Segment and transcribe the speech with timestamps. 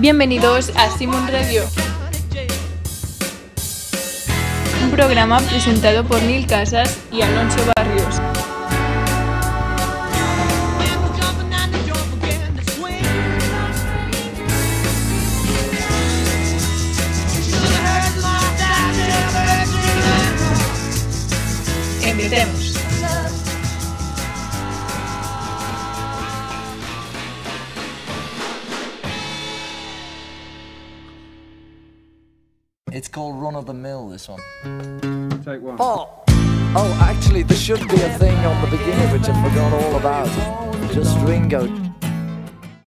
[0.00, 1.62] Bienvenidos a Simon Radio,
[4.82, 8.18] un programa presentado por Neil Casas y Alonso Barrios.
[22.02, 22.59] Empecemos.
[33.10, 34.40] Called Run of the Mill, this one.
[35.44, 35.76] Take one.
[35.80, 36.22] Oh!
[36.76, 40.30] Oh, actually, there should be a thing on the beginning which I forgot all about.
[40.94, 41.66] Just Ringo.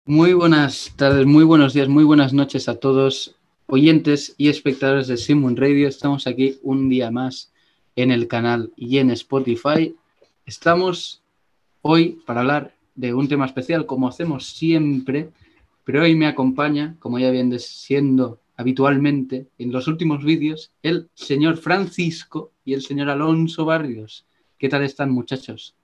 [0.05, 3.35] Muy buenas tardes, muy buenos días, muy buenas noches a todos,
[3.67, 5.89] oyentes y espectadores de Simon Radio.
[5.89, 7.51] Estamos aquí un día más
[7.97, 9.95] en el canal y en Spotify.
[10.45, 11.23] Estamos
[11.81, 15.31] hoy para hablar de un tema especial, como hacemos siempre,
[15.85, 21.57] pero hoy me acompaña, como ya viene siendo habitualmente en los últimos vídeos, el señor
[21.57, 24.27] Francisco y el señor Alonso Barrios.
[24.59, 25.75] ¿Qué tal están, muchachos?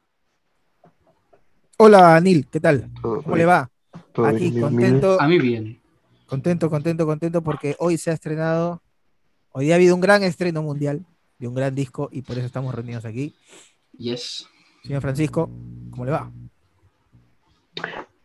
[1.78, 2.90] Hola, Anil, ¿qué tal?
[3.00, 3.70] ¿Cómo bien, le va?
[4.26, 5.80] Aquí, bien, bien, contento, A mí bien.
[6.26, 8.82] contento, contento, contento porque hoy se ha estrenado,
[9.52, 11.02] hoy día ha habido un gran estreno mundial
[11.38, 13.34] de un gran disco y por eso estamos reunidos aquí.
[13.96, 14.46] Yes.
[14.82, 15.48] Señor Francisco,
[15.90, 16.30] ¿cómo le va?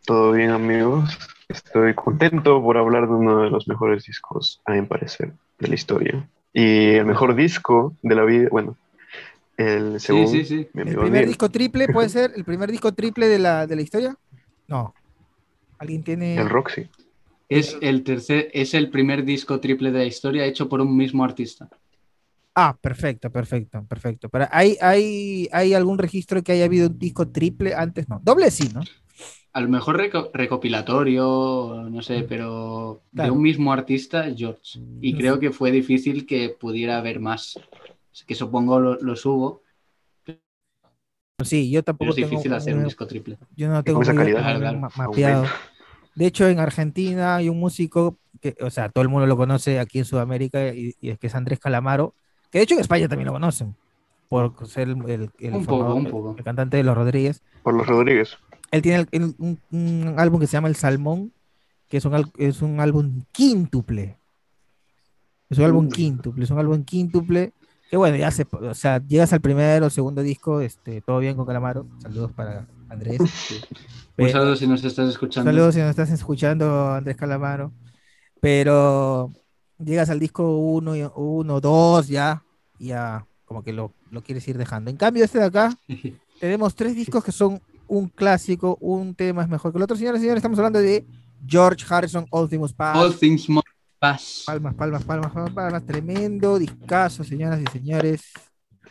[0.04, 1.18] Todo bien, amigos.
[1.52, 5.74] Estoy contento por hablar de uno de los mejores discos, a mi parecer, de la
[5.74, 6.28] historia.
[6.52, 8.76] Y el mejor disco de la vida, bueno,
[9.56, 10.68] el Sí, según sí, sí.
[10.72, 12.32] mi ¿El primer disco triple puede ser?
[12.34, 14.16] ¿El primer disco triple de la, de la historia?
[14.66, 14.94] No.
[15.78, 16.36] ¿Alguien tiene...?
[16.36, 16.88] el Roxy.
[17.48, 21.22] Es el tercer, es el primer disco triple de la historia hecho por un mismo
[21.22, 21.68] artista.
[22.54, 24.28] Ah, perfecto, perfecto, perfecto.
[24.30, 28.08] Pero ¿hay, hay, ¿Hay algún registro que haya habido un disco triple antes?
[28.08, 28.20] No.
[28.22, 28.80] Doble sí, ¿no?
[29.54, 33.34] A lo mejor reco- recopilatorio, no sé, pero de Claro.
[33.34, 34.80] un mismo artista, George.
[35.00, 37.60] Y creo que fue difícil que pudiera haber más.
[38.26, 39.62] Que supongo lo- los hubo,
[41.44, 43.36] Sí, yo pero tampoco es tengo difícil hacer un un- disco triple.
[43.56, 45.44] Yo no tengo esa calidad, claro, mapeado.
[46.14, 49.80] De hecho, en Argentina hay un músico que, o sea, todo el mundo lo conoce
[49.80, 52.14] aquí en Sudamérica y, y es que es Andrés Calamaro,
[52.50, 53.74] que de hecho en España también lo conocen,
[54.28, 56.34] por ser el, el- el Un poco, un poco.
[56.38, 57.42] el cantante de Los Rodríguez.
[57.64, 58.36] Por los Rodríguez.
[58.72, 61.32] Él tiene el- el- un, un álbum que se llama El Salmón,
[61.88, 64.16] que es un, es un álbum quíntuple.
[65.48, 65.90] Es un álbum Mm.
[65.90, 67.52] quíntuple, es un álbum quíntuple.
[67.90, 71.36] Que bueno, ya se, o sea, llegas al primer o segundo disco, este, todo bien
[71.36, 71.86] con Calamaro.
[72.00, 73.20] Saludos para Andrés.
[74.12, 75.50] Un Pero- saludo si nos estás escuchando.
[75.50, 77.70] Saludos si nos estás escuchando, Andrés Calamaro.
[78.40, 79.30] Pero
[79.78, 82.42] llegas al disco 1, 1, 2 ya,
[82.78, 84.90] ya como que lo, lo quieres ir dejando.
[84.90, 85.76] En cambio, este de acá,
[86.40, 87.60] tenemos tres discos que son
[87.92, 89.96] un clásico, un tema es mejor que el otro.
[89.96, 91.04] Señores y señores, estamos hablando de
[91.46, 92.74] George Harrison, All Things.
[92.78, 93.66] All Things Must
[93.98, 94.44] Pass.
[94.46, 95.84] Palmas, palmas, palmas, palmas, palmas.
[95.84, 98.22] Tremendo discazo, señoras y señores.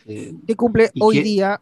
[0.05, 1.23] Eh, Que cumple ¿Y hoy qué?
[1.23, 1.61] día,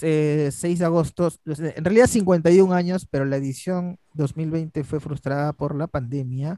[0.00, 5.74] eh, 6 de agosto, en realidad 51 años, pero la edición 2020 fue frustrada por
[5.74, 6.56] la pandemia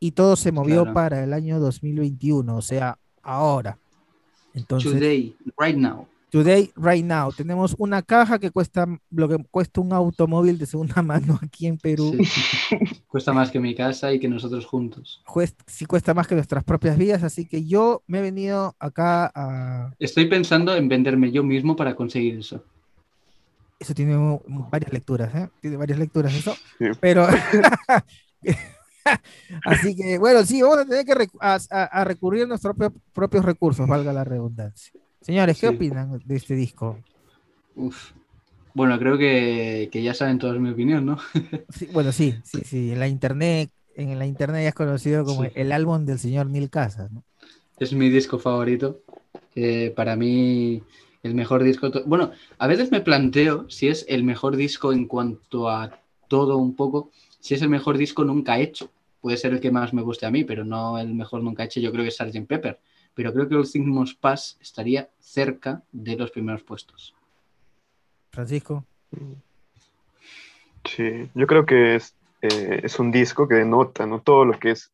[0.00, 0.94] y todo se movió Claro.
[0.94, 3.78] para el año 2021, o sea, ahora.
[4.54, 6.08] Entonces, today, right now.
[6.32, 11.02] Today, right now, tenemos una caja que cuesta lo que cuesta un automóvil de segunda
[11.02, 12.16] mano aquí en Perú.
[12.18, 12.76] Sí.
[13.06, 15.22] Cuesta más que mi casa y que nosotros juntos.
[15.26, 19.30] Cuest- sí cuesta más que nuestras propias vidas, así que yo me he venido acá
[19.34, 19.92] a...
[19.98, 22.64] Estoy pensando en venderme yo mismo para conseguir eso.
[23.78, 24.16] Eso tiene
[24.70, 25.50] varias lecturas, ¿eh?
[25.60, 26.54] Tiene varias lecturas eso.
[26.78, 26.86] Sí.
[27.00, 27.26] Pero.
[29.64, 32.74] Así que, bueno, sí, vamos a tener que recu- a, a- a recurrir a nuestros
[32.76, 34.92] propio- propios recursos, valga la redundancia.
[35.22, 35.74] Señores, ¿qué Sí.
[35.74, 36.98] opinan de este disco?
[37.76, 38.12] Uf.
[38.74, 41.18] Bueno, creo que, que ya saben todos mi opinión, ¿no?
[41.70, 42.92] Sí, bueno, sí, sí, sí.
[42.92, 45.50] En la internet, en la internet ya es conocido como Sí.
[45.54, 47.22] el álbum del señor Mil Casas, ¿no?
[47.78, 49.00] Es mi disco favorito.
[49.54, 50.82] Eh, para mí,
[51.22, 51.90] el mejor disco.
[52.06, 55.98] Bueno, a veces me planteo si es el mejor disco en cuanto a
[56.28, 57.10] todo un poco,
[57.40, 58.90] si es el mejor disco nunca hecho.
[59.20, 61.80] Puede ser el que más me guste a mí, pero no el mejor nunca hecho.
[61.80, 62.46] Yo creo que es Sgt.
[62.46, 62.78] Pepper.
[63.14, 67.14] Pero creo que All Things Must Pass estaría cerca de los primeros puestos.
[68.30, 68.84] Francisco.
[70.84, 74.20] Sí, yo creo que es, eh, es un disco que denota ¿no?
[74.20, 74.92] todo lo que es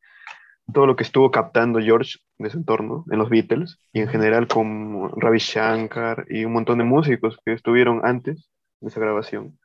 [0.73, 4.47] todo lo que estuvo captando George de su entorno en los Beatles y en general
[4.47, 8.51] con Ravi Shankar y un montón de músicos que estuvieron antes
[8.81, 9.59] de esa grabación.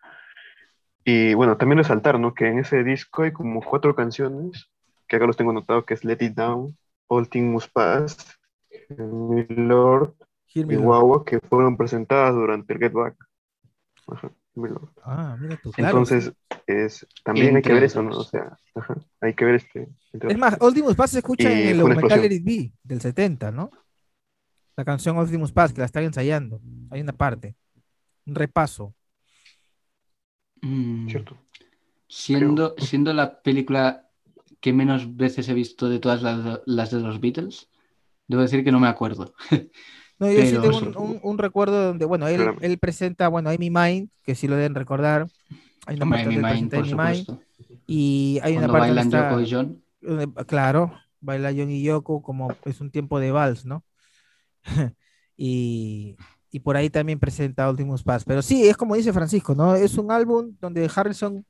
[1.04, 2.34] Y bueno, también resaltar ¿no?
[2.34, 4.70] que en ese disco hay como cuatro canciones
[5.08, 6.78] que acá los tengo anotado que es Let It Down,
[7.08, 8.40] All Things Must Pass,
[8.90, 10.16] My Lord
[10.54, 10.86] Hear Me y Lord.
[10.86, 13.16] Guagua que fueron presentadas durante el Get Back.
[14.08, 14.92] Ajá, My Lord.
[15.04, 16.00] Ah, mira tú, claro.
[16.00, 16.34] Entonces,
[16.68, 18.18] es, también hay que ver eso, ¿no?
[18.18, 19.90] O sea, ajá, Hay que ver este.
[20.12, 22.32] Es más, Ultimus Pass se escucha Y en el documental.
[22.32, 23.72] It Be del 70, ¿no?
[24.76, 26.62] La canción Ultimus Pass, que la están ensayando.
[26.90, 27.56] Hay una parte.
[28.26, 28.96] Un repaso.
[30.62, 31.38] Mm, ¿cierto?
[32.14, 34.08] siendo, siendo la película
[34.60, 37.70] que menos veces he visto de todas las, las de los Beatles,
[38.36, 39.34] debo decir que no me acuerdo.
[40.20, 42.58] No, yo sí Pero tengo eso- un, un- un recuerdo donde, bueno, él, Claro.
[42.62, 45.28] él presenta, bueno, Amy Mind, que sí lo deben recordar.
[45.88, 46.94] Hay una parte Mind, presenta por Amy
[47.28, 47.40] Mind.
[47.88, 49.84] Y hay una Cuando parte donde bailan Yoko y John.
[50.02, 53.84] donde- claro, baila John y Yoko como es un tiempo de vals, ¿no?
[55.36, 56.16] y,
[56.52, 58.24] y por ahí también presenta Ultimus Pass.
[58.24, 59.76] Pero sí, es como dice Francisco, ¿no?
[59.76, 61.44] Es un álbum donde Harrison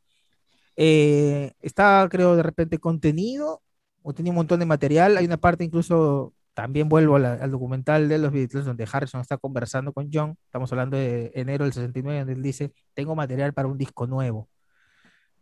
[0.77, 3.62] eh, está, creo, de repente contenido
[4.01, 5.18] o tenía un montón de material.
[5.18, 9.38] Hay una parte incluso, también vuelvo la- al documental de los Beatles, donde Harrison está
[9.38, 10.35] conversando con John.
[10.45, 14.50] Estamos hablando de enero del 69, donde él dice, tengo material para un disco nuevo.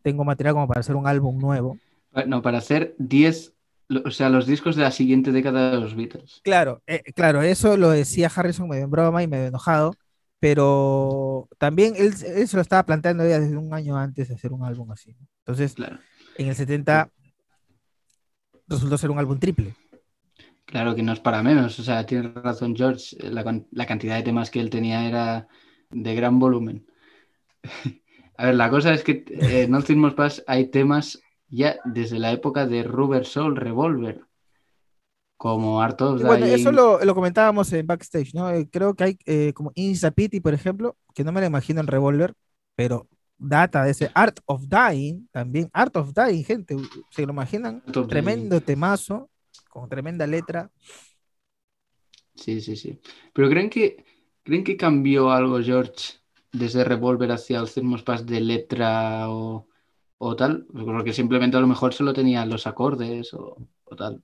[0.02, 1.78] Tengo material como para hacer un álbum nuevo.
[2.12, 3.54] Pa- No, para hacer 10,
[3.88, 6.42] lo- o sea, los discos de la siguiente década de los Beatles.
[6.44, 9.94] Claro, eh, claro, eso lo decía Harrison medio en broma y medio enojado,
[10.40, 14.52] pero también él, él se lo estaba planteando ya desde un año antes de hacer
[14.54, 15.16] un álbum así.
[15.46, 16.00] Entonces, Claro.
[16.38, 17.10] en el 70
[18.68, 19.76] resultó ser un álbum triple.
[20.72, 24.16] Claro que no es para menos, o sea, tiene razón George, la, can- la cantidad
[24.16, 25.48] de temas que él tenía era
[25.90, 26.88] de gran volumen.
[28.38, 32.20] A ver, la cosa es que eh, en Nothing More Pass hay temas ya desde
[32.20, 34.22] la época de Rubber Soul Revolver,
[35.38, 38.50] como Art of Y bueno, eso lo, lo comentábamos en backstage, ¿no?
[38.52, 41.88] Eh, creo que hay eh, como Insapiti, por ejemplo, que no me lo imagino en
[41.88, 42.34] Revolver,
[42.76, 43.08] pero
[43.38, 46.76] data de ese Art of Dying, también Art of Dying, gente,
[47.10, 47.84] ¿se lo imaginan?
[48.08, 49.30] Tremendo temazo,
[49.72, 50.72] con tremenda letra.
[52.36, 53.00] Sí, sí, sí.
[53.34, 54.06] Pero ¿creen que,
[54.44, 56.16] ¿creen que cambió algo George
[56.52, 59.68] desde Revolver hacia Nothing More Pass de letra o,
[60.18, 60.66] o tal?
[60.74, 64.24] Porque simplemente a lo mejor solo tenía los acordes o, o tal.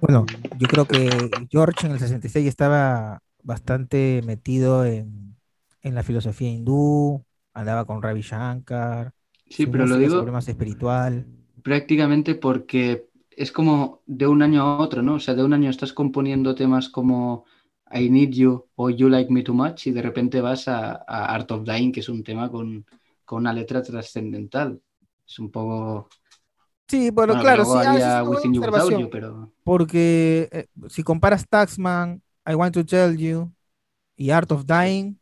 [0.00, 5.36] Bueno, yo creo que George en el 66 estaba bastante metido en,
[5.82, 7.24] en la filosofía hindú,
[7.54, 9.14] andaba con Ravi Shankar,
[9.48, 11.26] Sí, pero lo digo más espiritual.
[11.62, 15.14] prácticamente porque es como de un año a otro, ¿no?
[15.14, 17.44] O sea, de un año estás componiendo temas como
[17.92, 21.34] I Need You o You Like Me Too Much y de repente vas a, a
[21.34, 22.84] Art of Dying, que es un tema con,
[23.24, 24.80] con una letra trascendental.
[25.26, 26.08] Es un poco...
[26.86, 27.70] Sí, bueno, claro, sí,
[28.28, 29.50] Within You You, pero...
[29.64, 33.50] porque eh, si comparas Taxman, I Want to Tell You
[34.16, 35.18] y Art of Dying,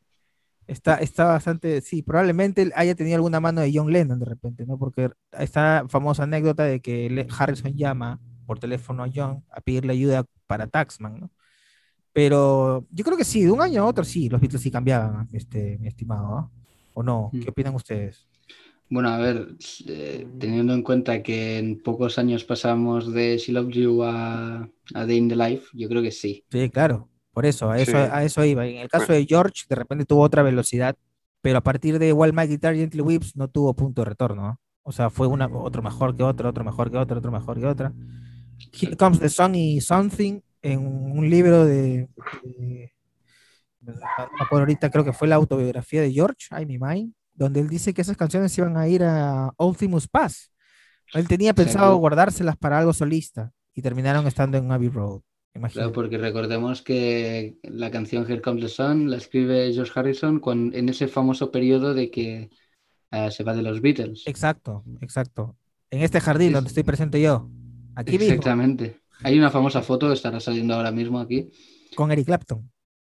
[0.73, 4.79] está, está bastante, sí, probablemente haya tenido alguna mano de John Lennon de repente, ¿no?
[4.79, 10.25] Porque esta famosa anécdota de que Harrison llama por teléfono a John a pedirle ayuda
[10.47, 11.31] para Taxman, ¿no?
[12.13, 15.29] Pero yo creo que sí, de un año a otro sí, los Beatles sí cambiaban,
[15.33, 16.53] este, mi estimado, ¿no?
[16.95, 17.31] ¿O no?
[17.33, 18.27] ¿Qué opinan ustedes?
[18.91, 19.57] Bueno, a ver,
[19.89, 25.07] eh, teniendo en cuenta que en pocos años pasamos de She Loves You a, a
[25.07, 26.45] Day in the Life, yo creo que sí.
[26.51, 27.97] Sí, claro, por eso, a eso, Sí.
[27.97, 28.67] a eso iba.
[28.67, 29.21] En el caso Bueno.
[29.21, 30.97] de George, de repente tuvo otra velocidad,
[31.41, 34.61] pero a partir de Wild My Guitar Gently Whips no tuvo punto de retorno, ¿no?
[34.85, 37.67] O sea, fue una, otro mejor que otro, otro mejor que otro, otro mejor que
[37.67, 37.93] otra.
[38.73, 42.09] Here Comes the Sun y Something en un libro de,
[42.45, 42.93] de-
[43.81, 47.61] no me acuerdo ahorita, creo que fue la autobiografía de George, I Me Mine, donde
[47.61, 50.53] él dice que esas canciones iban a ir a Ultimus Pass.
[51.15, 55.21] Él tenía pensado guardárselas para algo solista y terminaron estando en Abbey Road.
[55.73, 60.41] Claro, porque recordemos que la canción Here Comes the Sun la escribe George Harrison
[60.73, 62.51] en ese famoso periodo de que
[63.11, 64.23] eh, se va de los Beatles.
[64.27, 65.57] Exacto, exacto.
[65.91, 67.51] En este jardín donde estoy presente yo,
[67.95, 69.01] aquí mismo, Exactamente.
[69.23, 71.51] Hay una famosa foto, estará saliendo ahora mismo aquí,
[71.95, 72.71] con Eric Clapton.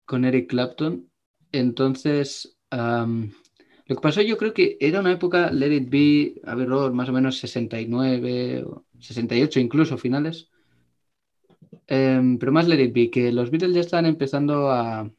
[0.05, 1.09] con Eric Clapton.
[1.51, 3.31] Entonces, am,
[3.85, 7.07] lo que pasó yo creo que era una época, Let It Be, a ver, más
[7.09, 10.49] o menos 69 o 68 incluso finales.
[11.87, 15.09] Em, pero más Let It Be, que los Beatles ya estaban empezando a,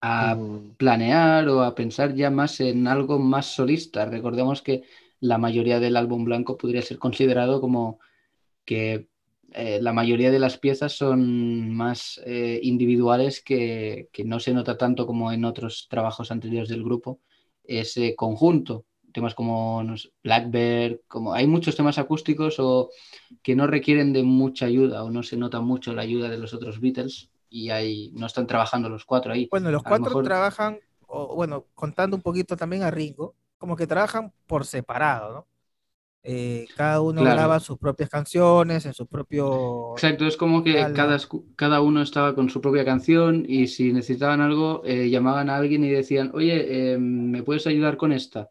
[0.00, 4.04] a Mm, planear o a pensar ya más en algo más solista.
[4.06, 4.82] Recordemos que
[5.20, 7.98] la mayoría del álbum blanco podría ser considerado como
[8.64, 9.08] que
[9.52, 14.78] eh, la mayoría de las piezas son más eh, individuales que, que no se nota
[14.78, 17.20] tanto como en otros trabajos anteriores del grupo
[17.64, 18.86] ese conjunto.
[19.16, 22.90] Temas como no sé, Blackbird, como hay muchos temas acústicos o
[23.42, 26.52] que no requieren de mucha ayuda o no se nota mucho la ayuda de los
[26.52, 29.48] otros Beatles y ahí no están trabajando los cuatro ahí.
[29.50, 33.34] Bueno, los A lo cuatro mejor- trabajan, o, bueno, contando un poquito también a Ringo,
[33.56, 35.46] como que trabajan por separado, ¿no?
[36.28, 37.36] Eh, cada uno Claro.
[37.36, 39.92] graba sus propias canciones en su propio...
[39.94, 41.16] Exacto, es como que cada,
[41.56, 45.84] cada uno estaba con su propia canción y si necesitaban algo, eh, llamaban a alguien
[45.84, 48.50] y decían, oye, eh, ¿me puedes ayudar con esta?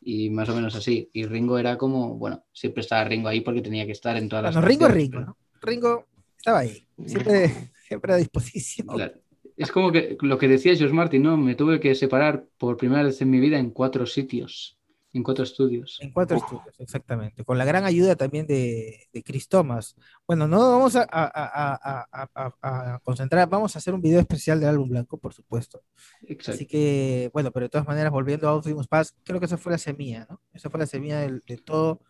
[0.00, 1.10] Y más o menos así.
[1.12, 4.44] Y Ringo era como, bueno, siempre estaba Ringo ahí porque tenía que estar en todas
[4.44, 5.36] las Bueno, Ringo es Ringo.
[5.62, 8.86] Ringo estaba ahí, siempre, siempre a disposición.
[8.88, 9.14] Claro.
[9.56, 11.36] Es como que lo que decía George Martin, ¿no?
[11.36, 14.78] Me tuve que separar por primera vez en mi vida en cuatro sitios,
[15.12, 15.98] en cuatro estudios.
[16.00, 17.44] En cuatro estudios, exactamente.
[17.44, 19.96] Con la gran ayuda también de, de Chris Thomas.
[20.26, 24.00] Bueno, no vamos a, a- a- a- a- a- a concentrar, vamos a hacer un
[24.00, 25.82] video especial del álbum blanco, por supuesto.
[26.22, 26.52] Exacto.
[26.52, 29.72] Así que, bueno, pero de todas maneras, volviendo a Optimus Pass, creo que esa fue
[29.72, 30.40] la semilla, ¿no?
[30.52, 32.00] Esa fue la semilla de, todo,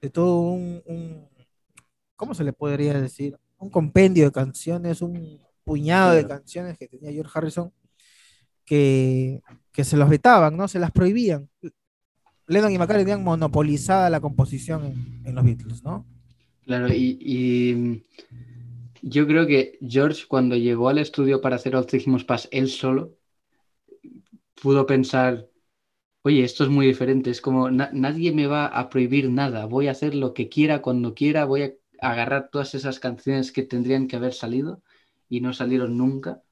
[0.00, 1.28] de todo un, un-
[2.16, 3.36] ¿cómo se le podría decir?
[3.58, 7.72] Un compendio de canciones, un puñado de canciones que tenía George Harrison
[8.64, 9.40] que,
[9.72, 10.68] que se los vetaban, ¿no?
[10.68, 11.48] Se las prohibían.
[12.50, 16.04] Lennon y McCartney tenían monopolizada la composición en, los Beatles, ¿no?
[16.64, 18.02] Claro, y, mm,
[19.02, 23.14] yo creo que George cuando llegó al estudio para hacer Optimus Pass él solo,
[24.60, 25.48] pudo pensar,
[26.22, 29.86] oye, esto es muy diferente, es como "Na- nadie me va a prohibir nada, voy
[29.86, 34.08] a hacer lo que quiera cuando quiera, voy a agarrar todas esas canciones que tendrían
[34.08, 34.82] que haber salido
[35.28, 36.42] y no salieron nunca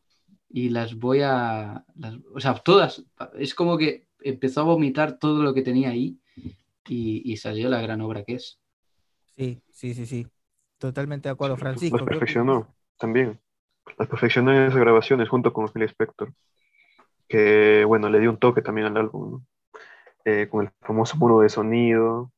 [0.49, 1.85] y las voy a,
[2.33, 3.05] o sea, todas,
[3.37, 6.19] es como que empezó a vomitar todo lo que tenía ahí
[6.87, 8.61] y, y salió la gran obra que es.
[9.37, 10.27] Sí, sí, sí, sí.
[10.79, 11.97] Totalmente de acuerdo, Francisco.
[11.97, 13.41] Las que- perfeccionó también.
[13.99, 16.33] Las perfeccionó en esas grabaciones junto con Phil Spector.
[17.29, 19.47] Que, bueno, le dio un toque también al álbum, ¿no?
[20.25, 22.33] Eh, con el famoso muro de sonido.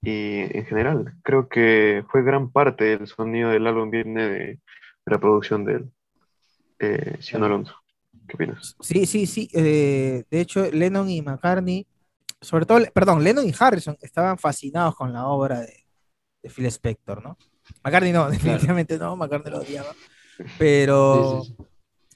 [0.00, 4.60] Y en general, creo que fue gran parte del sonido del álbum viene de, de
[5.06, 5.90] la producción de él.
[6.78, 7.74] Eh, Sion Alonso.
[8.28, 8.76] ¿Qué opinas?
[8.80, 9.48] Sí, sí, sí.
[9.54, 11.86] eh, de hecho, Lennon y McCartney,
[12.40, 15.86] sobre todo, perdón, Lennon y Harrison estaban fascinados con la obra de,
[16.42, 17.36] de Phil Spector, ¿no?
[17.84, 19.94] McCartney no, definitivamente no, McCartney lo odiaba.
[20.58, 21.64] Pero Sí, sí, sí.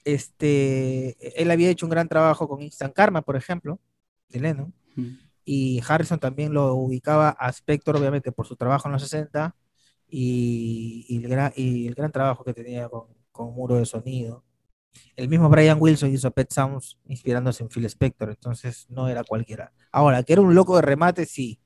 [0.05, 3.81] este, él había hecho un gran trabajo con Instant Karma, por ejemplo,
[4.29, 4.75] de Lennon.
[4.97, 5.09] Mm.
[5.45, 9.57] Y Harrison también lo ubicaba a Spector, obviamente, por su trabajo en los 60
[10.09, 14.45] y, y el, gran, y el gran trabajo que tenía con, con Muro de Sonido.
[15.17, 19.73] El mismo Brian Wilson hizo Pet Sounds inspirándose en Phil Spector, entonces no era cualquiera.
[19.91, 21.59] Ahora, que era un loco de remate, sí.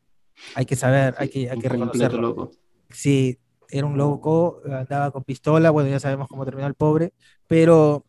[0.54, 2.21] Hay que saber, hay que, hay que reconocerlo.
[2.21, 2.50] loco.
[2.90, 7.14] Sí, era un loco, andaba con pistola, bueno, ya sabemos cómo terminó el pobre,
[7.49, 8.04] pero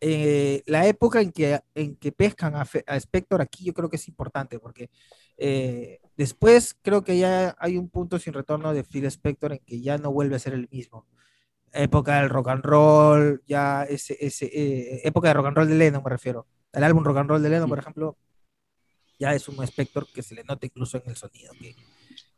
[0.00, 3.90] eh, la época en que, en que pescan a, Fe- a Spector aquí yo creo
[3.90, 4.90] que es importante, porque
[5.36, 9.80] eh, después creo que ya hay un punto sin retorno de Phil Spector en que
[9.80, 11.06] ya no vuelve a ser el mismo.
[11.76, 15.74] Época del rock and roll, ya ese, ese, eh, época de rock and roll de
[15.74, 16.46] Lennon me refiero.
[16.72, 18.16] El álbum rock and roll de Lennon, por ejemplo,
[19.18, 21.74] ya es un Spector que se le nota incluso en el sonido, que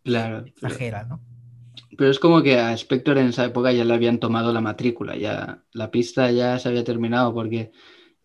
[0.04, 0.44] Claro.
[0.46, 1.20] Exagera, ¿no?
[1.96, 5.16] pero es como que a Spector en esa época ya le habían tomado la matrícula,
[5.16, 7.72] ya la pista ya se había terminado porque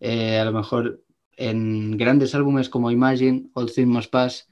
[0.00, 1.02] eh, a lo mejor
[1.36, 4.48] en grandes álbumes como Imagine, All Things Must Pass,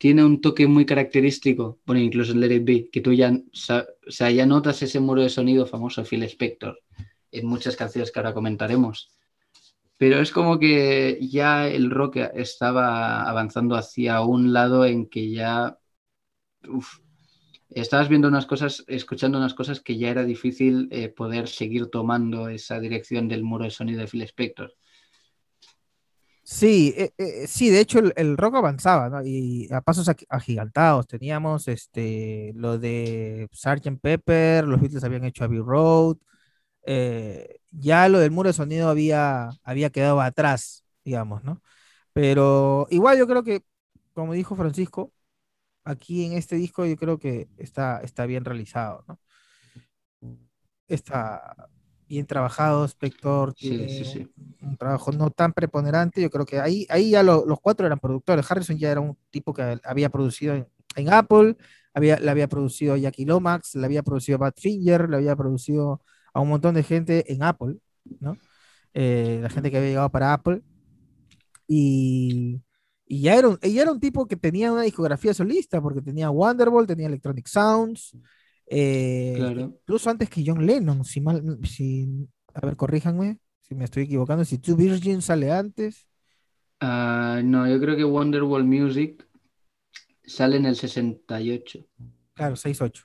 [0.00, 4.10] tiene un toque muy característico, bueno, incluso en Let It Be, que tú ya, o
[4.10, 6.80] sea, ya notas ese muro de sonido famoso Phil Spector
[7.30, 9.12] en muchas canciones que ahora comentaremos.
[9.98, 15.78] Pero es como que ya el rock estaba avanzando hacia un lado en que ya
[16.66, 17.00] uf,
[17.68, 22.48] estabas viendo unas cosas, escuchando unas cosas que ya era difícil eh, poder seguir tomando
[22.48, 24.72] esa dirección del muro de sonido de Phil Spector.
[26.52, 29.22] Sí, eh, eh, sí, de hecho el, rock avanzaba, ¿no?
[29.24, 31.06] Y a pasos ag- agigantados.
[31.06, 34.00] Teníamos este, lo de Sgt.
[34.00, 36.16] Pepper, los Beatles habían hecho Abbey Road.
[36.86, 41.62] eh, ya lo del muro de sonido había, había quedado atrás, digamos, ¿no?
[42.14, 43.64] Pero igual yo creo que,
[44.14, 45.12] como dijo Francisco,
[45.84, 49.20] aquí en este disco yo creo que está, está bien realizado, ¿no?
[50.88, 51.54] Está
[52.10, 54.26] bien trabajado, Spector Sí, tiene sí, sí.
[54.60, 56.20] un trabajo no tan preponderante.
[56.22, 58.50] Yo creo que ahí, ahí ya lo- los cuatro eran productores.
[58.50, 61.56] Harrison ya era un tipo que había producido en, en Apple,
[61.94, 66.02] había, le había producido Jackie Lomax, le había producido a Badfinger, le había producido
[66.34, 67.76] a un montón de gente en Apple,
[68.20, 68.38] ¿no?
[68.94, 70.62] Eh, la gente que había llegado para Apple.
[71.66, 72.60] Y,
[73.06, 76.30] y ya, era un, ya era un tipo que tenía una discografía solista, porque tenía
[76.30, 78.16] Wonderwall, tenía Electronic Sounds,
[78.72, 79.60] eh, Claro.
[79.82, 82.08] incluso antes que John Lennon, si mal, si,
[82.54, 86.06] a ver, corríjanme si me estoy equivocando, si Two Virgin sale antes.
[86.80, 89.26] Ah, no, yo creo que Wonderwall Music
[90.24, 91.86] sale en el 68.
[92.34, 93.04] Claro, 6-8.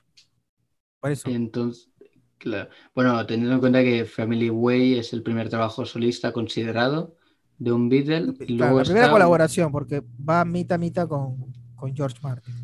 [1.00, 1.28] Por eso.
[1.28, 1.90] Entonces,
[2.38, 2.70] claro.
[2.94, 7.16] Bueno, teniendo en cuenta que Family Way es el primer trabajo solista considerado
[7.58, 8.32] de un Beatle.
[8.40, 12.16] y Claro, luego la primera está- colaboración, porque va mitad a mitad con, con George
[12.22, 12.54] Martin.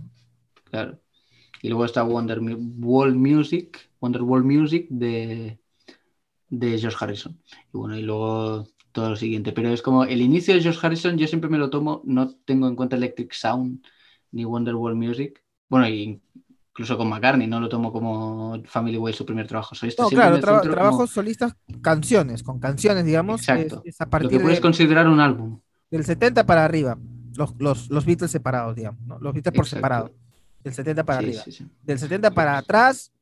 [0.65, 0.99] Claro.
[1.63, 5.59] Y luego está Wonderwall Music, Wonderwall Music de,
[6.49, 7.39] de George Harrison.
[7.73, 9.53] Y bueno, y luego todo lo siguiente.
[9.53, 12.67] Pero es como el inicio de George Harrison, yo siempre me lo tomo, no tengo
[12.69, 13.83] en cuenta Electric Sound
[14.33, 15.43] ni Wonderwall Music.
[15.69, 16.21] Bueno, y
[16.71, 20.03] incluso con McCartney, no lo tomo como Family Way su primer trabajo solista.
[20.03, 23.83] No, claro, como- trabajos solistas, canciones, con canciones, digamos, es, Exacto.
[23.85, 25.61] es a Lo que puedes de- considerar un álbum.
[25.91, 26.99] del 70 para arriba,
[27.37, 29.19] los, los, los Beatles separados, digamos, ¿no?
[29.21, 29.77] los Beatles por Exacto.
[29.77, 30.11] separado,
[30.63, 31.43] del 70 para Sí, arriba.
[31.45, 31.67] sí, sí.
[31.83, 33.13] Del 70 para atrás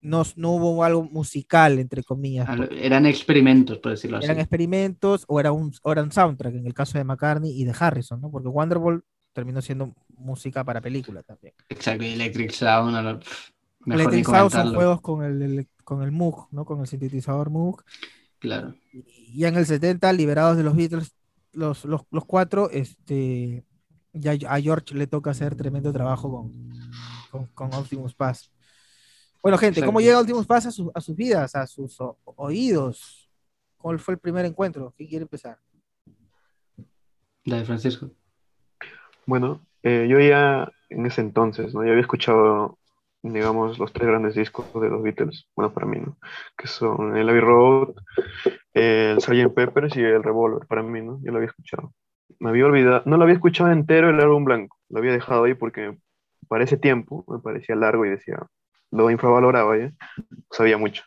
[0.00, 2.48] no, no hubo algo musical, entre comillas.
[2.72, 4.24] Eran experimentos, por decirlo así.
[4.26, 7.64] Eran experimentos o era un, o era un soundtrack en el caso de McCartney y
[7.64, 8.30] de Harrison, ¿no?
[8.30, 11.54] Porque Wonderwall terminó siendo música para película también.
[11.68, 13.22] Exacto, y Electric Sound, mejor
[13.86, 16.64] Electric Sound son juegos con el, el- con el Moog, ¿no?
[16.64, 17.82] Con el sintetizador Moog.
[18.38, 18.74] Claro.
[18.92, 21.12] Y en el 70, liberados de los Beatles,
[21.52, 23.64] los, los, los cuatro, este,
[24.12, 26.52] ya a George le toca hacer tremendo trabajo con,
[27.30, 28.52] con, con Optimus Pass.
[29.42, 33.28] Bueno, gente, ¿cómo llega Optimus Pass a, su- a sus vidas, a sus o- oídos?
[33.76, 34.92] ¿Cuál fue el primer encuentro?
[34.96, 35.58] ¿Quién quiere empezar?
[37.44, 38.10] La de Francisco.
[39.26, 41.84] Bueno, eh, yo ya en ese entonces, ¿no?
[41.84, 42.78] Ya había escuchado,
[43.22, 46.16] digamos, los tres grandes discos de los Beatles, bueno, para mí, ¿no?
[46.56, 47.94] Que son el Abbey Road,
[48.74, 49.54] el Sgt.
[49.54, 51.20] Peppers y el Revolver, para mí, ¿no?
[51.22, 51.92] Yo lo había escuchado.
[52.38, 55.54] Me había olvidado, no lo había escuchado entero el álbum blanco, lo había dejado ahí
[55.54, 55.96] porque
[56.48, 58.38] para ese tiempo me parecía largo y decía,
[58.90, 59.92] lo infravaloraba, ¿ya?
[60.50, 61.04] Sabía mucho.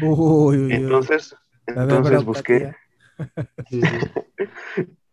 [0.00, 0.72] Uy, uy, uy.
[0.72, 1.36] Entonces,
[1.66, 2.74] entonces busqué,
[3.70, 3.98] Sí, sí.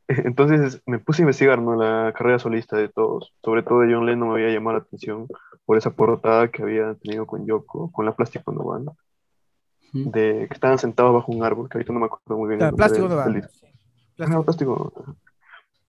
[0.07, 1.75] Entonces me puse a investigar ¿no?
[1.75, 5.27] la carrera solista de todos, sobre todo de John Lennon me había llamado la atención
[5.65, 8.85] por esa portada que había tenido con Yoko, con la Plástico Novan,
[9.93, 10.11] Ujú.
[10.11, 12.59] de que estaban sentados bajo un árbol, que ahorita no me acuerdo muy bien.
[12.59, 13.09] Claro, plástico.
[13.09, 14.93] Sí, Ah, plástico.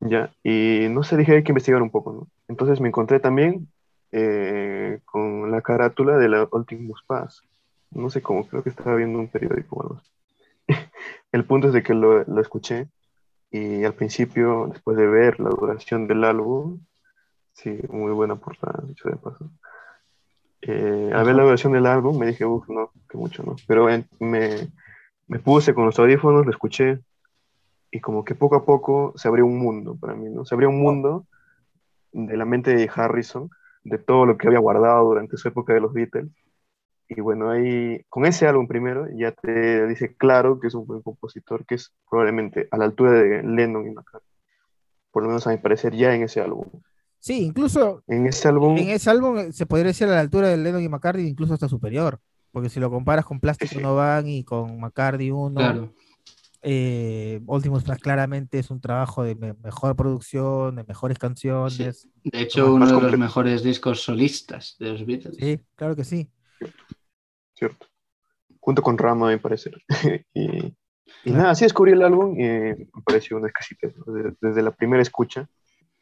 [0.02, 2.28] Ya, y no sé, dije hay que investigar un poco, ¿no?
[2.48, 3.68] Entonces me encontré también
[4.12, 7.44] eh, con la carátula de la Ultimus Pass.
[7.92, 10.10] No sé cómo, creo que estaba viendo un periódico o algo así.
[11.34, 12.90] El punto es de que lo, lo escuché
[13.52, 16.82] y al principio, después de ver la duración del álbum,
[17.54, 19.52] sí, muy buena portada, dicho de paso.
[20.62, 23.56] Eh, al ver la duración del álbum me dije, uff, no, que mucho, ¿no?
[23.68, 24.68] Pero en- me,
[25.28, 27.00] me puse con los audífonos, lo escuché
[27.92, 30.46] y como que poco a poco se abrió un mundo para mí, ¿no?
[30.46, 31.26] Se abrió un mundo
[32.12, 33.50] de la mente de Harrison,
[33.84, 36.30] de todo lo que había guardado durante su época de los Beatles.
[37.08, 41.02] Y bueno, ahí con ese álbum primero ya te dice claro que es un buen
[41.02, 44.30] compositor, que es probablemente a la altura de Lennon y McCartney.
[45.12, 46.68] Por lo menos a mi parecer ya en ese álbum.
[47.18, 50.50] Sí, incluso En ese álbum, en ese álbum eh, se podría decir a la altura
[50.50, 52.20] de Lennon y McCartney, incluso hasta superior.
[52.52, 53.78] Porque si lo comparas con Plastic Sí.
[53.80, 55.94] No Van y con McCartney 1, Claro.
[56.62, 62.08] Eh, Ultimus Pass claramente es un trabajo de me- mejor producción, de mejores canciones.
[62.24, 65.38] De hecho, uno de los mejores discos solistas de los Beatles.
[65.40, 66.30] Sí, claro que sí.
[67.56, 67.88] ¿cierto?
[68.60, 69.82] Junto con Rama, a mi parecer.
[70.34, 70.76] y, y
[71.24, 71.38] Claro.
[71.40, 74.14] nada, así descubrí el álbum y me pareció una exquisitez, ¿no?
[74.14, 75.50] desde, desde la primera escucha.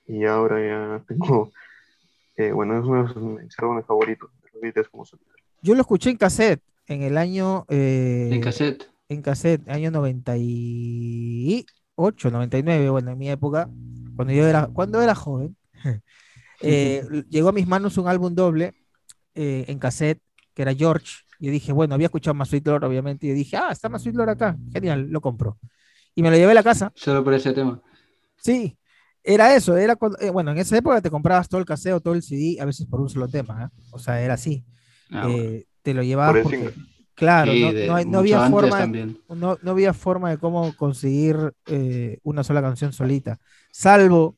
[0.06, 1.52] Y ahora ya tengo,
[2.36, 5.44] eh, bueno, es uno de mis álbumes favoritos de los Beatles como solitario.
[5.62, 7.66] Yo lo escuché en cassette en el año.
[7.70, 8.90] eh, En cassette.
[9.10, 13.70] En cassette, año 98, 99, bueno, en mi época,
[14.16, 15.56] cuando yo era, cuando era joven,
[16.62, 18.74] eh, llegó a mis manos un álbum doble
[19.36, 20.22] eh, en cassette,
[20.54, 21.18] que era George.
[21.40, 24.02] Yo dije, bueno, había escuchado más Sweet Lord, obviamente, y yo dije, ah, está más
[24.02, 25.58] Sweet Lord acá, genial, lo compro.
[26.16, 27.82] Y me lo llevé a la casa, Solo por ese tema.
[28.38, 28.78] sí,
[29.24, 32.00] era eso, era cuando, eh, bueno, en esa época te comprabas todo el cassette o
[32.00, 33.70] todo el CD, a veces por un solo tema, ¿eh?
[33.92, 34.64] o sea, era así.
[35.12, 35.44] Ah, bueno.
[35.44, 36.97] Eh, te lo llevabas Por el porque, single.
[37.18, 42.44] Claro, Sí, no, no había forma de no había forma de cómo conseguir eh, una
[42.44, 43.38] sola canción solita,
[43.72, 44.38] salvo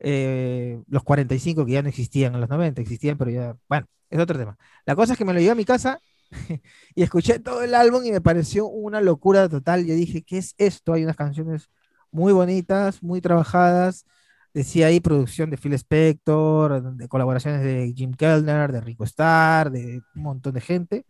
[0.00, 4.18] eh, los 45 que ya no existían en los 90, existían, pero ya, bueno, es
[4.18, 4.56] otro tema.
[4.86, 6.00] La cosa es que me lo llevé a mi casa
[6.94, 9.84] y escuché todo el álbum y me pareció una locura total.
[9.86, 10.94] Yo dije, ¿qué es esto?
[10.94, 11.68] Hay unas canciones
[12.10, 14.06] muy bonitas, muy trabajadas.
[14.54, 20.02] Decía ahí producción de Phil Spector, de colaboraciones de Jim Kellner, de Rico Starr, de
[20.14, 21.06] un montón de gente.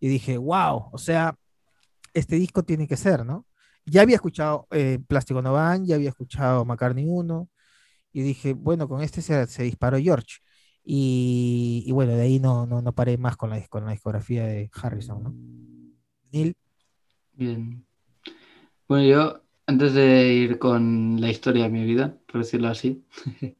[0.00, 1.34] Y dije, wow, o sea,
[2.14, 3.46] este disco tiene que ser, ¿no?
[3.84, 7.48] Ya había escuchado eh, Plástico No Van, ya había escuchado McCartney 1,
[8.12, 10.38] y dije, bueno, con este se, se disparó George.
[10.84, 14.46] Y, y bueno, de ahí no, no, no paré más con la, con la discografía
[14.46, 15.34] de Harrison, ¿no?
[16.32, 16.56] Neil,
[17.38, 17.86] Bien.
[18.88, 23.04] Bueno, yo, antes de ir con la historia de mi vida, por decirlo así,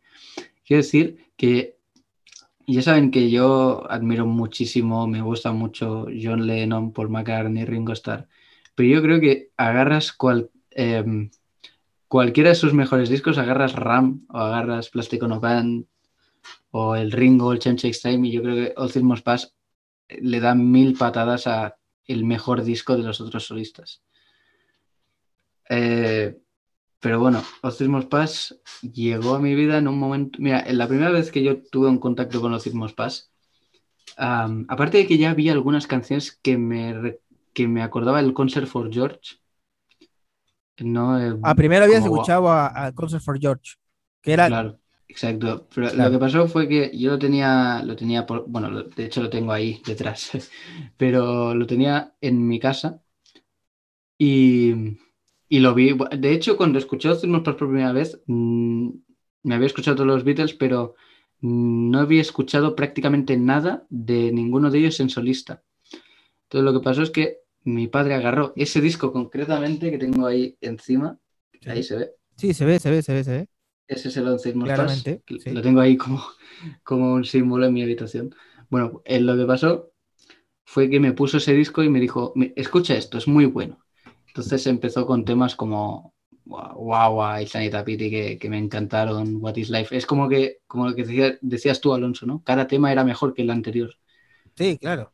[0.66, 1.77] quiero decir que
[2.74, 8.28] ya saben que yo admiro muchísimo, me gusta mucho John Lennon, Paul McCartney, Ringo Starr,
[8.74, 11.30] pero yo creo que agarras cual, em,
[12.08, 15.86] cualquiera de sus mejores discos, agarras Ram o agarras Plastic No Band
[16.70, 19.54] o el Ringo, el Change Takes Time, y yo creo que Ultimate Pass
[20.08, 21.76] le da mil patadas a
[22.06, 24.02] el mejor disco de los otros solistas.
[25.70, 26.36] Eh,
[27.00, 30.38] pero bueno, Ocismos Pass llegó a mi vida en un momento.
[30.42, 33.32] Mira, en la primera vez que yo tuve un contacto con Ocismos Pass,
[34.16, 37.18] am, aparte de que ya había algunas canciones que me,
[37.54, 39.36] que me acordaba del Concert for George.
[40.80, 43.74] No, Eh, Ah, primero habías escuchado a, a Concert for George,
[44.22, 45.68] que era Claro, exacto.
[45.74, 46.10] Pero Claro.
[46.10, 49.22] lo que pasó fue que yo lo tenía, lo tenía por, bueno, lo- de hecho
[49.22, 50.30] lo tengo ahí detrás,
[50.96, 53.02] pero lo tenía en mi casa
[54.18, 54.98] y,
[55.48, 55.96] y lo vi.
[56.18, 58.88] De hecho, cuando escuché los Ritmos por primera vez, mm,
[59.44, 60.94] me había escuchado todos los Beatles, pero
[61.40, 65.62] no había escuchado prácticamente nada de ninguno de ellos en solista.
[66.44, 70.56] Entonces lo que pasó es que mi padre agarró ese disco concretamente que tengo ahí
[70.60, 71.18] encima,
[71.66, 72.10] ahí se ve.
[72.36, 73.48] Sí, se ve, se ve, se ve, se ve.
[73.86, 74.62] Ese es el Once Pass.
[74.64, 75.50] Claramente, sí.
[75.54, 76.22] Lo tengo ahí como,
[76.84, 78.34] como un símbolo en mi habitación.
[78.70, 79.92] Bueno, eh, lo que pasó
[80.64, 83.80] fue que me puso ese disco y me dijo, "Mi- escucha esto, es muy bueno.
[84.38, 89.68] Entonces empezó con temas como Guau y Sanita Pity que, que me encantaron, What is
[89.68, 89.96] Life.
[89.96, 92.40] Es como que, como lo que decía- decías tú, Alonso, ¿no?
[92.44, 93.90] Cada tema era mejor que el anterior.
[94.54, 95.12] Sí, claro.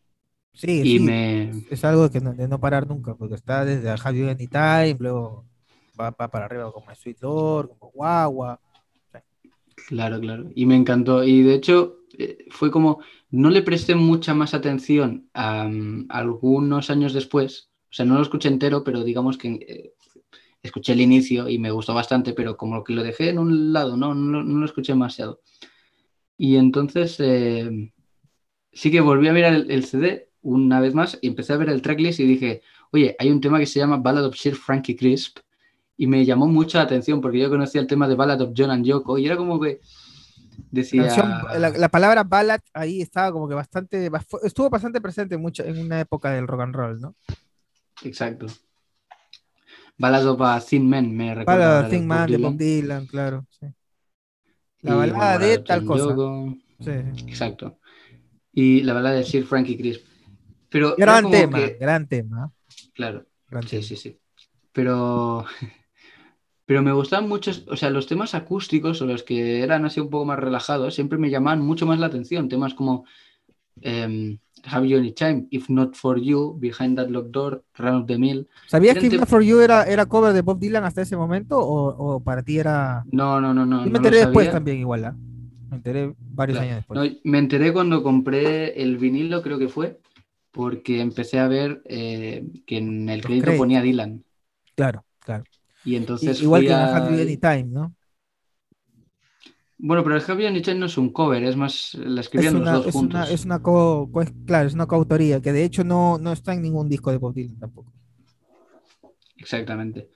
[0.53, 1.51] Sí, Y sí, me...
[1.71, 4.97] es algo que no, de no parar nunca, porque está desde Have You Any Time,
[4.99, 5.47] luego
[5.99, 8.61] va, va para arriba como Sweet Lord, como Guagua.
[9.89, 10.51] Claro, claro.
[10.55, 11.25] Y me encantó.
[11.25, 15.69] Y de hecho, eh, fue como, no le presté mucha más atención a,
[16.11, 17.71] algunos años después.
[17.95, 19.95] O sea, no lo escuché entero, pero digamos que eh,
[20.65, 23.97] escuché el inicio y me gustó bastante, pero como que lo dejé en un lado,
[23.97, 25.41] no, no, no lo escuché demasiado.
[26.37, 27.93] Y entonces eh,
[28.73, 31.83] sí que volví a mirar el, CD una vez más y empecé a ver el
[31.83, 35.39] tracklist y dije, oye, hay un tema que se llama Ballad of Sir Frankie Crisp
[35.97, 38.73] y me llamó mucho la atención porque yo conocía el tema de Ballad of John
[38.73, 39.79] and Yoko y era como que
[40.73, 41.07] decía...
[41.07, 44.11] Canción- la, la palabra ballad ahí estaba como que bastante,
[44.43, 47.15] estuvo bastante presente mucho en una época del rock and roll, ¿no?
[48.05, 48.47] Exacto.
[49.97, 51.45] Ballad of a Thin Man, me recuerda.
[51.81, 52.37] Para de Think Bob Man de.
[52.39, 53.47] Bob Dylan, claro.
[53.51, 53.67] sí.
[54.83, 56.15] La balada de Ballad of tal cosa.
[56.81, 56.91] Sí.
[57.29, 57.79] Exacto.
[58.53, 60.05] Y la balada de Sir Frankie Crisp.
[60.69, 62.53] Pero Gran tema, que- gran tema.
[62.95, 63.83] Claro, gran sí, tema.
[63.85, 64.19] sí, sí.
[64.73, 65.45] Pero,
[66.67, 70.11] pero me gustaban muchos, o sea, los temas acústicos o los que eran así un
[70.11, 72.49] poco más relajados, siempre me llamaban mucho más la atención.
[72.49, 73.07] Temas como
[73.81, 78.07] em, Have You Any Time, If Not For You, Behind That Locked Door, Run of
[78.07, 78.47] the Mill.
[78.67, 81.59] ¿Sabías que If Not For You era, era cover de Bob Dylan hasta ese momento
[81.59, 83.05] o, o para ti era...
[83.13, 83.79] No, no, no, no.
[83.81, 85.17] Yo me no enteré después también igual, ¿ah?
[85.71, 86.67] Me enteré varios Claro.
[86.71, 87.13] años después.
[87.13, 90.01] No, me enteré cuando compré el vinilo, creo que fue,
[90.53, 94.23] porque empecé a ver eh, que en el crédito ponía Dylan.
[94.77, 95.45] Claro, claro.
[95.85, 97.93] Y entonces igual que en a- Have You Any Time, ¿no?
[99.89, 102.71] Bueno, pero el Javier Nietzsche no es un cover, es más, la Es escribían una,
[102.71, 103.03] los dos es juntos.
[103.03, 106.33] una, es una co, co- es- claro, es una coautoría, que de hecho no, no
[106.33, 107.93] está en ningún disco de Bob Dylan tampoco.
[109.37, 110.11] Exactamente.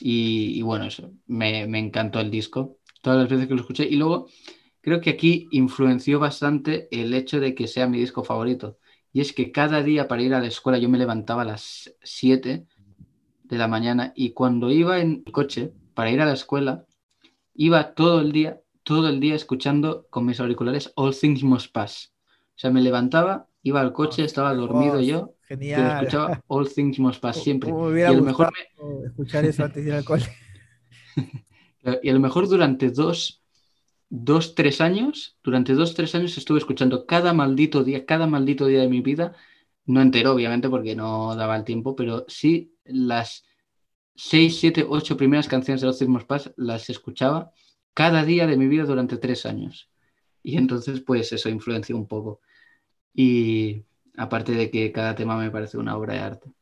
[0.00, 3.84] Y, y bueno, eso, me, me encantó el disco, todas las veces que lo escuché.
[3.86, 4.28] Y luego,
[4.80, 8.78] creo que aquí influenció bastante el hecho de que sea mi disco favorito.
[9.12, 11.94] Y es que cada día para ir a la escuela yo me levantaba a las
[12.02, 12.66] 7
[13.44, 16.86] de la mañana y cuando iba en el coche para ir a la escuela,
[17.54, 22.12] iba todo el día, todo el día escuchando con mis auriculares All Things Must Pass.
[22.54, 25.92] O sea, me levantaba, iba al coche, estaba dormido Oh, yo, pero Genial.
[26.02, 27.72] escuchaba All Things Must Pass siempre.
[27.72, 28.52] Me Y a lo mejor
[29.06, 30.24] escuchar eso antes de ir al cole.
[31.16, 31.44] me-
[32.02, 33.42] y a lo mejor durante dos,
[34.08, 38.80] dos, tres años, durante dos, tres años estuve escuchando cada maldito día, cada maldito día
[38.80, 39.34] de mi vida,
[39.86, 43.44] no entero, obviamente, porque no daba el tiempo, pero sí las
[44.14, 47.50] seis, siete, ocho primeras canciones de los Sismos Pass las escuchaba
[47.94, 49.90] cada día de mi vida durante tres años.
[50.42, 52.40] Y entonces, pues eso influenció un poco.
[53.14, 53.84] Y
[54.16, 56.52] aparte de que cada tema me parece una obra de arte.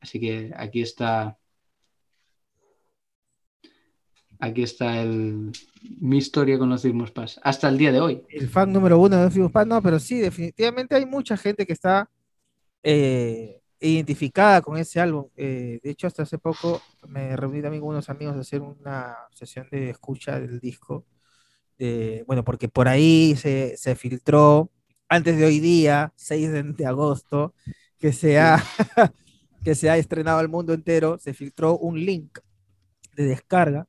[0.00, 1.38] Así que aquí está.
[4.38, 5.52] Aquí está el,
[6.00, 7.40] mi historia con los Sismos Pass.
[7.44, 8.22] Hasta el día de hoy.
[8.28, 11.72] El fan número uno de Optimus Prime, no, pero sí, definitivamente hay mucha gente que
[11.72, 12.10] está
[12.82, 15.28] eh, identificada con ese álbum.
[15.36, 19.16] Eh, de hecho, hasta hace poco me reuní también con unos amigos a hacer una
[19.32, 21.06] sesión de escucha del disco.
[21.78, 24.70] de- bueno, porque por ahí se, se filtró
[25.08, 27.54] antes de hoy día, 6 de, de agosto,
[27.98, 28.56] que se, ha,
[29.64, 32.38] que se ha estrenado al mundo entero, se filtró un link
[33.16, 33.88] de descarga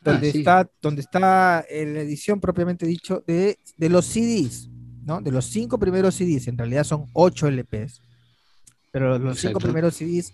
[0.00, 0.56] donde, Ah, sí.
[0.56, 4.70] está, donde está en la edición propiamente dicho de, de los CDs,
[5.02, 5.20] ¿no?
[5.20, 8.02] De los cinco primeros CDs, en realidad son ocho LPs,
[8.96, 9.66] pero los cinco Exacto.
[9.66, 10.32] primeros CDs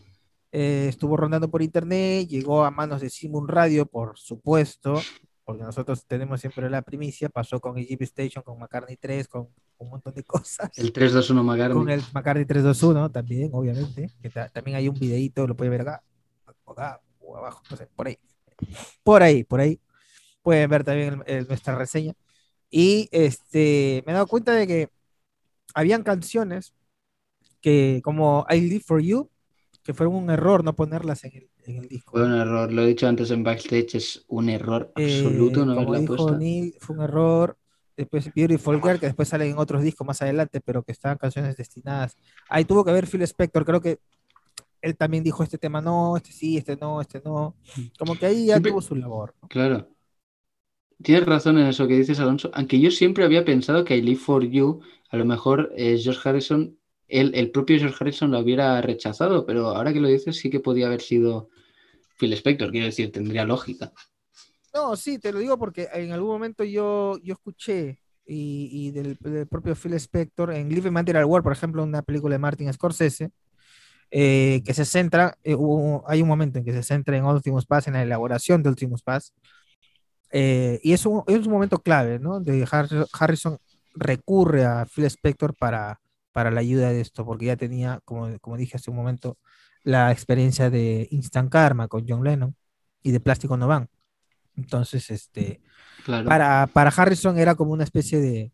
[0.52, 5.00] eh, estuvo rondando por internet, llegó a manos de Simon Radio, por supuesto,
[5.44, 9.48] porque nosotros tenemos siempre la primicia, pasó con Egypt Station, con McCartney 3, con
[9.78, 10.70] un montón de cosas.
[10.78, 11.76] El 321 McCartney.
[11.76, 15.80] Con el McCartney 321 también, obviamente, que ta- también hay un videíto, lo puede ver
[15.80, 16.04] acá.
[16.66, 18.16] acá, o abajo, no sé, por ahí.
[19.02, 19.80] Por ahí, por ahí.
[20.40, 22.12] Pueden ver también el- el- nuestra reseña.
[22.70, 24.88] Y este, me he dado cuenta de que
[25.74, 26.72] habían canciones
[27.62, 29.30] que, como I Live For You,
[29.82, 32.10] que fueron un error no ponerlas en el, en el disco.
[32.12, 35.74] Fue un error, lo he dicho antes en backstage, es un error Eh, absoluto no
[35.74, 36.38] como haberla dijo puesta.
[36.38, 37.56] Neil, fue un error.
[37.96, 41.56] Después Beautiful Girl, que después salen en otros discos más adelante, pero que estaban canciones
[41.56, 42.16] destinadas.
[42.48, 43.98] Ahí tuvo que ver Phil Spector, creo que
[44.80, 47.54] él también dijo este tema no, este sí, este no, este no.
[47.98, 49.34] Como que ahí ya Siempre- tuvo su labor.
[49.40, 49.48] ¿no?
[49.48, 49.88] Claro.
[51.02, 52.50] Tienes razón en eso que dices, Alonso.
[52.54, 56.20] Aunque yo siempre había pensado que I Live for You, a lo mejor eh, George
[56.28, 56.78] Harrison,
[57.12, 60.60] él, el propio George Harrison lo hubiera rechazado, pero ahora que lo dices, sí que
[60.60, 61.50] podía haber sido
[62.18, 63.92] Phil Spector, quiero decir, tendría lógica.
[64.74, 69.16] No, sí, te lo digo porque en algún momento yo, yo escuché y, y del,
[69.20, 73.30] del propio Phil Spector en Living Material World, por ejemplo, una película de Martin Scorsese,
[74.10, 77.66] eh, que se centra, eh, hubo- hay un momento en que se centra en Ultimus
[77.66, 79.34] Pass, en la elaboración de Ultimus Pass,
[80.32, 82.40] eh, y es un, es un momento clave, ¿no?
[82.40, 83.58] De Har- Harrison
[83.94, 86.00] recurre a Phil Spector para,
[86.32, 89.38] para la ayuda de esto, porque ya tenía, como, como dije hace un momento,
[89.84, 92.54] la experiencia de Instant Karma con John Lennon
[93.02, 93.88] y de Plástico No Van.
[94.56, 95.60] Entonces, este,
[96.04, 96.28] Claro.
[96.28, 98.52] para, para Harrison era como una especie de,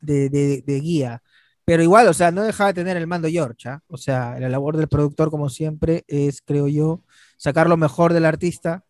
[0.00, 1.22] de, de- de guía.
[1.64, 3.80] Pero igual, o sea, no dejaba de tener el mando George, ¿ah?
[3.88, 7.04] O sea, la labor del productor, como siempre, es, creo yo,
[7.36, 8.84] sacar lo mejor del artista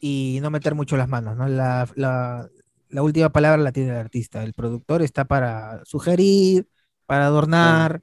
[0.00, 1.48] y no meter mucho las manos, ¿no?
[1.48, 2.48] La, la-
[2.88, 4.42] la última palabra la tiene el artista.
[4.44, 6.68] El productor está para sugerir,
[7.06, 8.02] para adornar,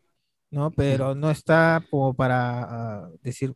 [0.52, 0.72] ¿no?
[0.72, 2.64] Pero no está como para
[3.04, 3.54] ah, decir.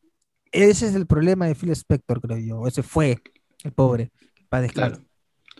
[0.52, 2.68] Ese es el problema de Phil Spector, creo yo.
[2.68, 3.18] Ese fue
[3.64, 4.12] el pobre,
[4.50, 4.68] para.
[4.68, 4.98] Claro.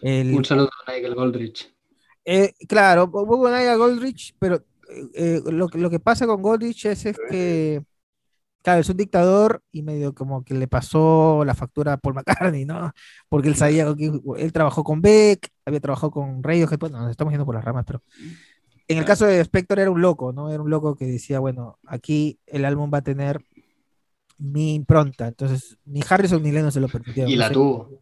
[0.02, 1.74] El- Un saludo a Nigel Goldrich.
[2.26, 4.58] eh, claro, hubo a Goldrich, pero
[4.90, 7.84] eh, eh, lo, que- lo que pasa con Goldrich es, es que,
[8.62, 12.66] claro, es un dictador y medio como que le pasó la factura a Paul McCartney,
[12.66, 12.92] ¿no?
[13.30, 17.32] Porque él sabía que él trabajó con Beck, había trabajado con Radiohead, bueno, nos estamos
[17.32, 18.04] yendo por las ramas, pero
[18.88, 20.50] en el caso de Spector era un loco, ¿no?
[20.50, 23.44] Era un loco que decía, bueno, aquí el álbum va a tener
[24.38, 27.32] mi impronta, entonces ni Harrison ni Lennon se lo permitieron.
[27.32, 27.54] Y no la sé.
[27.54, 28.00] tuvo.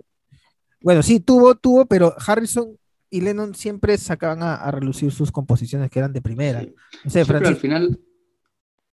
[0.82, 2.78] Bueno, sí, tuvo, tuvo, pero Harrison
[3.10, 6.62] y Lennon siempre sacaban a, a relucir sus composiciones que eran de primera.
[6.62, 6.76] Sí.
[7.04, 8.00] No sé, Sí, pero al final.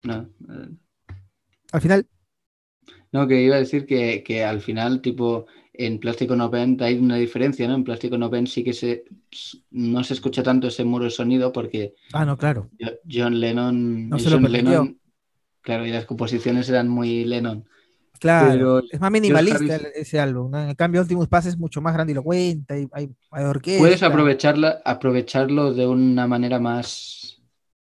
[0.02, 0.68] No, eh,
[1.72, 2.06] al final,
[3.12, 5.46] no, que iba a decir que, que al final, tipo,
[5.86, 7.74] en Plástico No Bend hay una diferencia, ¿no?
[7.74, 9.04] En Plástico No Bend sí que se,
[9.70, 12.70] no se escucha tanto ese muro de sonido porque ah, no, claro.
[12.80, 14.70] Jo- John Lennon, No se lo John permitió.
[14.70, 15.00] Lennon,
[15.62, 17.64] claro, y las composiciones eran muy Lennon.
[18.18, 20.60] Claro, Pero es más minimalista ese álbum, ¿no?
[20.68, 23.80] En cambio, Ultimus Pass es mucho más grandilocuente, hay, hay, hay orquesta.
[23.80, 27.40] Puedes aprovecharla, aprovecharlo de una manera más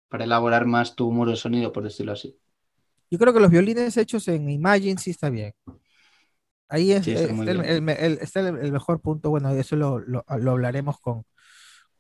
[0.10, 2.36] para elaborar más tu muro de sonido, por decirlo así.
[3.10, 5.54] Yo creo que los violines hechos en Imagine sí está bien.
[6.70, 7.72] Ahí es, Sí, está eh, está, el, bien.
[7.76, 9.30] el me- el- está el- el mejor punto.
[9.30, 11.24] Bueno, eso lo, lo- lo hablaremos con,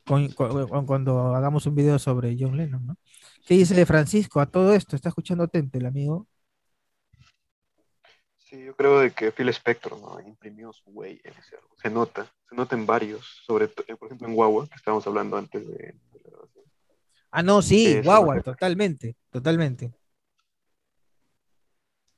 [0.05, 2.97] con- con- con- cuando hagamos un video sobre John Lennon, ¿no?
[3.45, 4.95] ¿Qué dice Francisco a todo esto?
[4.95, 6.27] ¿Está escuchando atento el amigo?
[8.37, 10.19] Sí, yo creo de que Phil Spector ¿no?
[10.21, 11.71] imprimió su huella en ese álbum.
[11.81, 15.35] Se nota, se nota en varios, sobre eh, por ejemplo en Guagua, que estábamos hablando
[15.37, 16.65] antes de, de la grabación.
[17.31, 18.51] Ah, no, sí, Eso, guagua, perfecto.
[18.53, 19.91] totalmente, totalmente.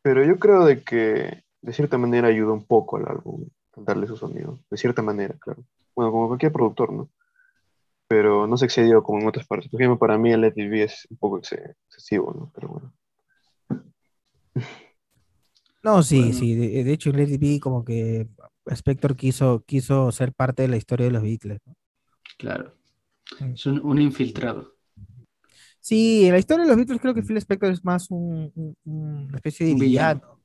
[0.01, 4.15] Pero yo creo de que de cierta manera ayudó un poco al álbum, darle su
[4.17, 5.63] sonido, de cierta manera, claro.
[5.95, 7.09] Bueno, como cualquier productor, ¿no?
[8.07, 9.69] Pero no se excedió como en otras partes.
[9.69, 12.51] Por ejemplo, para mí el Let It Be es un poco ex- excesivo, ¿no?
[12.55, 12.93] Pero bueno.
[15.83, 16.33] No, sí, Bueno.
[16.33, 16.55] sí.
[16.55, 18.27] De, de hecho, Let It Be como que
[18.67, 21.59] Spector quiso, quiso ser parte de la historia de los Beatles.
[21.65, 21.73] ¿no?
[22.37, 22.73] Claro.
[23.53, 24.75] Es un, un infiltrado.
[25.79, 28.75] Sí, en la historia de los Beatles creo que Phil Spector es más un, un-
[29.27, 30.19] una especie de Un villano.
[30.21, 30.38] villano.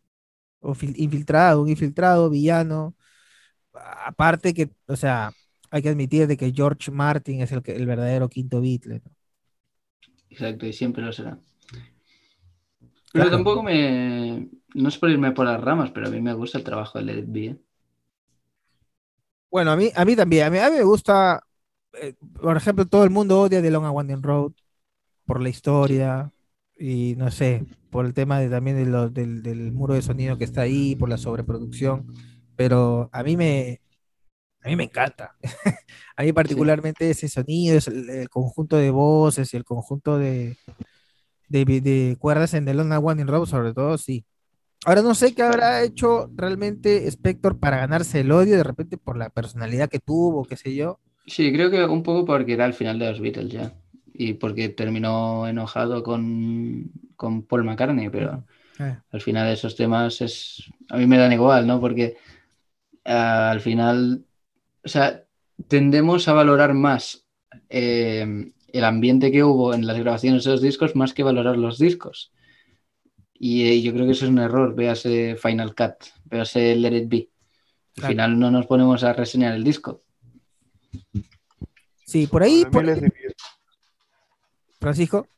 [0.71, 2.97] O fil- infiltrado, un infiltrado, villano.
[4.11, 5.33] Aparte que, o sea,
[5.71, 9.03] hay que admitir de que George Martin es el, que- el verdadero quinto Beatle.
[9.05, 9.13] ¿no?
[10.31, 11.39] Exacto, y siempre lo será.
[13.13, 13.31] Pero Claro.
[13.31, 14.51] tampoco me.
[14.75, 17.19] No es por irme por las ramas, pero a mí me gusta el trabajo de
[17.19, 17.45] It Be.
[17.47, 17.57] ¿eh?
[19.51, 20.47] Bueno, a mí, a mí también.
[20.47, 21.43] A mí, a mí me gusta,
[21.95, 24.53] eh, por ejemplo, todo el mundo odia The Long and Winding Road
[25.27, 26.33] por la historia
[26.79, 30.37] y no sé, por el tema de, también de lo- del, del muro de sonido
[30.37, 32.05] que está ahí, por la sobreproducción.
[32.57, 33.83] Pero a mí me,
[34.65, 35.37] a mí me encanta.
[36.17, 40.57] a mí particularmente ese sonido, es el, conjunto de voces y el conjunto de,
[41.49, 44.25] de, de cuerdas en The Long and Winding Road, sobre todo, sí.
[44.85, 49.17] Ahora no sé qué habrá hecho realmente Spector para ganarse el odio de repente por
[49.17, 50.99] la personalidad que tuvo, qué sé yo.
[51.29, 53.73] Sí, creo que un poco porque era el final de los Beatles ya.
[54.13, 58.45] Y porque terminó enojado con, con Paul McCartney, pero
[58.81, 61.81] Eh, Al final esos temas es, a mí me dan igual, ¿no?
[61.81, 62.17] Porque
[63.05, 64.25] ah, al final,
[64.85, 65.23] o sea,
[65.69, 67.25] tendemos a valorar más
[67.69, 71.79] eh, el ambiente que hubo en las grabaciones de los discos más que valorar los
[71.79, 72.33] discos.
[73.35, 74.75] Y eh, yo creo que eso es un error.
[74.75, 77.17] Véase Final Cut, véase Let It Be.
[77.19, 77.29] Al
[77.95, 78.09] Claro.
[78.13, 80.03] final no nos ponemos a reseñar el disco.
[82.05, 82.85] Sí, por ahí, por-
[84.81, 85.29] Francisco.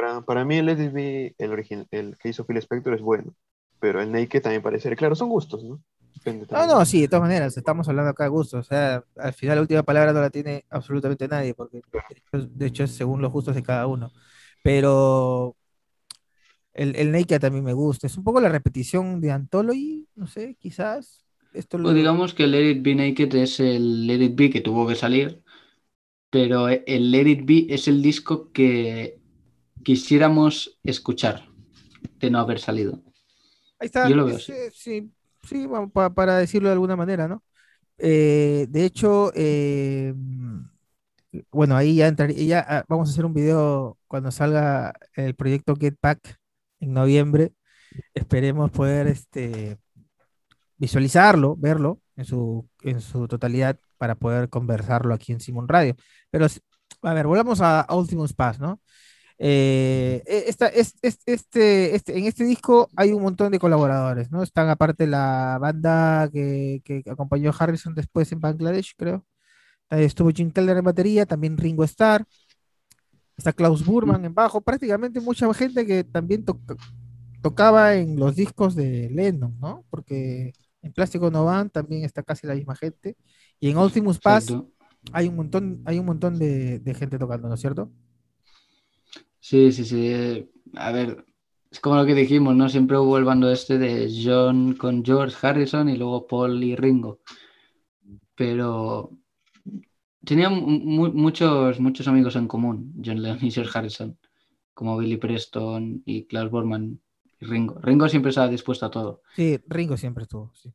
[0.00, 3.00] Para, para mí el Let It Be, el, origin- el que hizo Phil Spector es
[3.02, 3.34] bueno,
[3.80, 5.82] pero el Naked también parece ser, claro, son gustos, ¿no?
[6.14, 8.58] Depende No, no, sí, de todas maneras, estamos hablando acá de gusto.
[8.58, 12.48] O sea, al final la última palabra no la tiene absolutamente nadie, porque de hecho,
[12.50, 14.12] de hecho es según los gustos de cada uno.
[14.62, 15.56] Pero
[16.72, 18.06] el, el Naked también me gusta.
[18.06, 21.24] Es un poco la repetición de Anthology, no sé, quizás.
[21.52, 24.60] Esto lo O digamos que Let It Be Naked es el Let It Be que
[24.60, 25.42] tuvo que salir,
[26.30, 29.19] pero el Let It Be es el disco que
[29.84, 31.48] quisiéramos escuchar
[32.18, 33.02] de no haber salido.
[33.78, 34.08] Ahí está.
[34.08, 35.10] Yo lo veo eh, sí,
[35.42, 37.42] sí, pa- para decirlo de alguna manera, ¿no?
[37.98, 40.14] Eh, de hecho, eh,
[41.50, 45.76] bueno, ahí ya entraría, ya ah, vamos a hacer un video cuando salga el proyecto
[45.76, 46.36] Get Back
[46.80, 47.52] en noviembre.
[48.14, 49.78] Esperemos poder este,
[50.76, 55.94] visualizarlo, verlo en su, en su totalidad para poder conversarlo aquí en Simon Radio.
[56.30, 56.46] Pero,
[57.02, 58.80] a ver, volvamos a, a Ultimus Pass, ¿no?
[59.42, 64.30] Eh, e- esta, es- es- este, este, en este disco hay un montón de colaboradores,
[64.30, 64.42] ¿no?
[64.42, 69.24] Están aparte la banda que, que acompañó a Harrison después en Bangladesh, creo.
[69.88, 72.24] Estuvo Jim Keller en batería, también Ringo Starr.
[73.36, 76.76] Está Klaus Burman en bajo, prácticamente mucha gente que también toca-
[77.40, 79.84] tocaba en los discos de Lennon, ¿no?
[79.88, 83.16] Porque en Plástico No Van también está casi la misma gente.
[83.58, 84.48] Y en Ultimus Pass
[85.12, 87.90] hay un montón, hay un montón de, de gente tocando, ¿no es cierto?
[89.40, 90.50] Sí, sí, sí.
[90.76, 91.24] A ver,
[91.70, 92.68] es como lo que dijimos, ¿no?
[92.68, 97.20] Siempre hubo el bando este de John con George Harrison y luego Paul y Ringo.
[98.34, 99.10] Pero
[100.24, 100.52] tenían
[100.96, 104.18] mu- muchos, muchos amigos en común, John Lennon y George Harrison,
[104.74, 107.00] como Billy Preston y Klaus Bormann
[107.40, 107.80] y Ringo.
[107.80, 109.22] Ringo siempre estaba dispuesto a todo.
[109.32, 110.72] Sí, Ringo siempre estuvo, sí.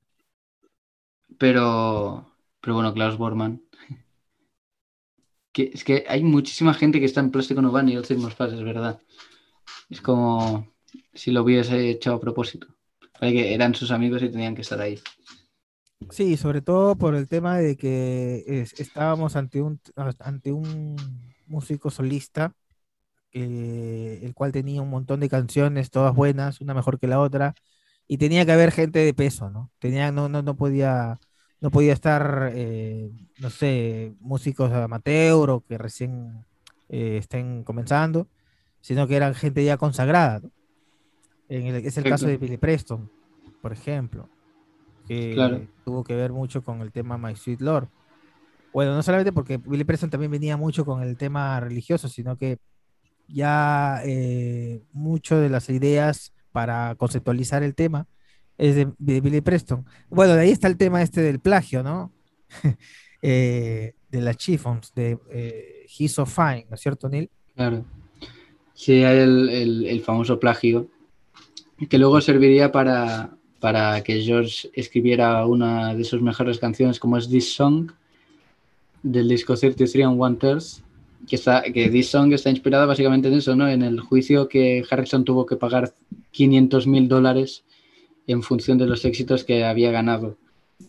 [1.38, 2.26] Pero,
[2.62, 3.62] pero bueno, Klaus Bormann.
[5.56, 8.52] Que, es que hay muchísima gente que está en Plástico No Van y Ultimos Pass,
[8.52, 9.00] es verdad.
[9.90, 10.68] Es como
[11.14, 12.68] si lo hubiese hecho a propósito.
[13.22, 15.00] Que eran sus amigos y tenían que estar ahí.
[16.12, 19.80] Sí, sobre todo por el tema de que es- estábamos ante un,
[20.20, 20.98] ante un
[21.48, 22.54] músico solista,
[23.32, 27.56] que- el cual tenía un montón de canciones, todas buenas, una mejor que la otra,
[28.08, 29.72] y tenía que haber gente de peso, ¿no?
[29.80, 31.20] Tenía, no, no, no podía,
[31.66, 36.46] no podía estar, eh, no sé, músicos amateur o que recién
[36.90, 38.28] eh, estén comenzando,
[38.82, 40.52] sino que eran gente ya consagrada, ¿no?
[41.50, 42.38] En el- es el caso de.
[42.38, 43.10] Billy Preston,
[43.64, 44.30] por ejemplo
[45.08, 45.66] que Claro.
[45.84, 47.88] tuvo que ver mucho con el tema My Sweet Lord.
[48.72, 52.60] Bueno, no solamente porque Billy Preston también venía mucho con el tema religioso, sino que
[53.28, 58.06] ya eh, mucho de las ideas para conceptualizar el tema
[58.58, 59.86] es de, Billy Preston.
[60.10, 62.12] Bueno, de ahí está el tema este del plagio, ¿no?
[63.28, 67.28] Eh, de las Chiffons, de eh, He's So Fine, ¿no es cierto, Neil?
[67.56, 67.84] Claro.
[68.76, 69.50] Sí, hay el,
[69.84, 70.88] el- famoso plagio,
[71.90, 77.28] que luego serviría para, para que George escribiera una de sus mejores canciones, como es
[77.28, 77.92] This Song,
[79.02, 80.62] del disco 33 and One Third,
[81.28, 83.68] que, está, que This Song está inspirada básicamente en eso, ¿no?
[83.68, 85.96] En el juicio que Harrison tuvo que pagar
[86.30, 87.65] 500 mil dólares
[88.28, 90.38] en función de los éxitos que había ganado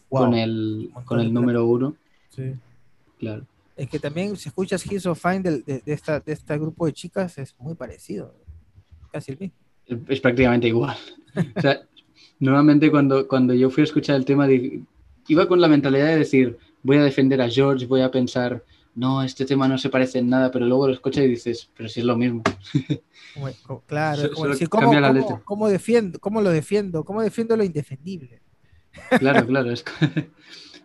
[0.09, 1.96] con el, con el número uno.
[2.31, 2.55] Sí.
[3.18, 3.46] Claro.
[3.77, 6.92] Es que también si escuchas He's So Fine de, de esta, de este grupo de
[6.92, 8.35] chicas es muy parecido,
[9.12, 9.57] casi el mismo.
[10.09, 10.96] es prácticamente igual.
[11.57, 11.81] O sea,
[12.38, 14.49] normalmente cuando, cuando yo fui a escuchar el tema,
[15.29, 18.64] iba con la mentalidad de decir, voy a defender a George, voy a pensar,
[18.96, 21.88] no, este tema no se parece en nada, pero luego lo escuchas y dices, pero
[21.88, 22.42] sí es lo mismo.
[23.87, 25.12] Claro, So- es como decir, ¿cómo, la
[25.44, 27.04] cómo- defiendo, cómo lo defiendo?
[27.04, 28.40] ¿Cómo defiendo lo indefendible?
[29.18, 29.85] Claro, claro, es,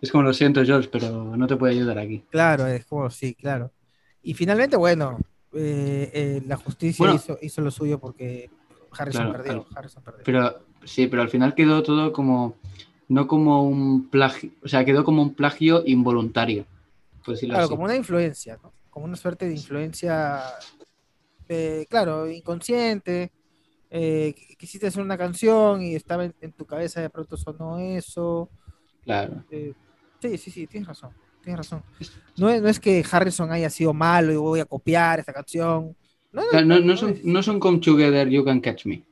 [0.02, 2.24] es como lo siento, George, pero no te puedo ayudar aquí.
[2.30, 3.72] Claro, es como, sí, claro.
[4.22, 5.18] Y finalmente, bueno,
[5.54, 7.16] eh, eh, la justicia Bueno.
[7.16, 8.50] hizo, hizo lo suyo porque
[8.98, 9.66] Harrison Claro, perdió.
[9.72, 10.24] al- Harrison perdió.
[10.26, 12.56] Pero sí, pero al final quedó todo como,
[13.08, 16.66] no como un plagio, o sea, quedó como un plagio involuntario,
[17.24, 17.72] por decirlo Claro, así.
[17.72, 18.74] como una influencia, ¿no?
[18.90, 20.42] Como una suerte de influencia,
[21.48, 23.32] eh, claro, inconsciente.
[23.90, 28.50] Eh, quisiste hacer una canción y estaba en, en tu cabeza, de pronto sonó eso.
[29.04, 29.44] Claro.
[29.52, 29.74] Eh,
[30.22, 31.12] sí, sí, sí, tienes razón,
[31.44, 31.84] tienes razón.
[32.38, 35.96] No es, no es que Harrison haya sido malo y voy a copiar esta canción.
[36.32, 39.04] No, O sea, no, no son, no son Come Together, You Can Catch Me.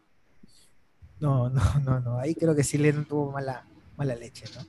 [1.19, 2.17] No, no, no, no.
[2.19, 3.65] Ahí creo que sí le tuvo mala,
[3.97, 4.65] mala leche, ¿no?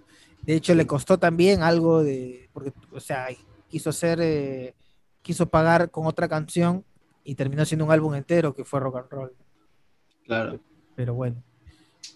[0.51, 2.51] De hecho, le costó también algo de.
[2.53, 3.29] Porque, o sea,
[3.69, 4.19] quiso hacer.
[4.21, 4.75] eh,
[5.23, 6.85] quiso pagar con otra canción
[7.23, 9.33] y terminó siendo un álbum entero que fue rock and roll.
[10.25, 10.59] Claro.
[10.97, 11.41] Pero bueno.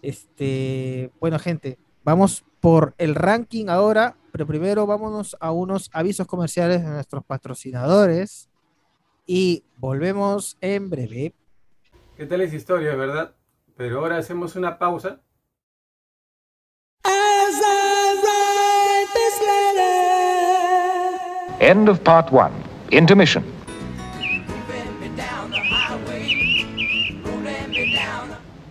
[0.03, 1.13] Este.
[1.21, 1.79] Bueno, gente.
[2.03, 4.17] Vamos por el ranking ahora.
[4.33, 8.51] Pero primero vámonos a unos avisos comerciales de nuestros patrocinadores.
[9.27, 11.37] Y volvemos en breve.
[12.17, 13.37] ¿Qué tal esa historia, verdad?
[13.77, 15.21] Pero ahora hacemos una pausa.
[21.61, 22.53] End of part one.
[22.91, 23.45] Intermission.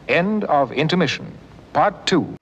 [0.08, 1.26] End of intermission.
[1.72, 2.36] Part two.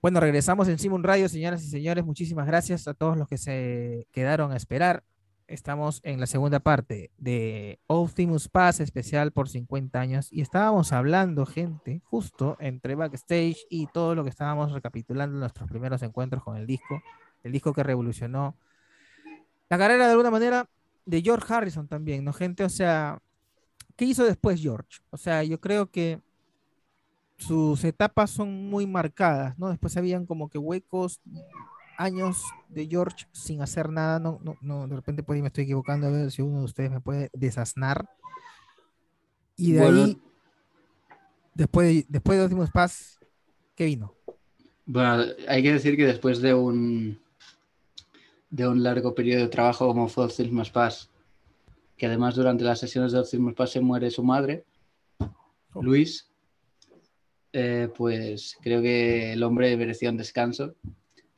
[0.00, 2.04] Bueno, regresamos en Simon Radio, señoras y señores.
[2.04, 5.02] Muchísimas gracias a todos los que se quedaron a esperar.
[5.48, 11.44] Estamos en la segunda parte de Optimus Pass especial por 50 años y estábamos hablando,
[11.44, 16.56] gente, justo entre backstage y todo lo que estábamos recapitulando en nuestros primeros encuentros con
[16.56, 17.02] el disco,
[17.42, 18.56] el disco que revolucionó
[19.68, 20.68] la carrera de alguna manera
[21.04, 22.64] de George Harrison también, ¿no, gente?
[22.64, 23.18] O sea,
[23.96, 24.98] ¿qué hizo después George?
[25.10, 26.20] O sea, yo creo que
[27.38, 29.68] sus etapas son muy marcadas, ¿no?
[29.68, 31.20] Después habían como que huecos,
[31.98, 36.06] años de George sin hacer nada, no, no, no, de repente pues me estoy equivocando,
[36.06, 38.08] a ver si uno de ustedes me puede desasnar.
[39.56, 40.04] Y de Bueno.
[40.04, 40.22] ahí,
[41.54, 43.18] después de, después de Optimus Pass,
[43.74, 44.14] ¿qué vino?
[44.86, 47.18] Bueno, hay que decir que después de un
[48.56, 51.10] de un largo periodo de trabajo como fue Optimus Pass,
[51.96, 54.64] que además durante las sesiones de Optimus Pass se muere su madre,
[55.78, 55.82] Oh.
[55.82, 56.26] Luis,
[57.52, 60.74] eh, pues creo que el hombre merecía un descanso.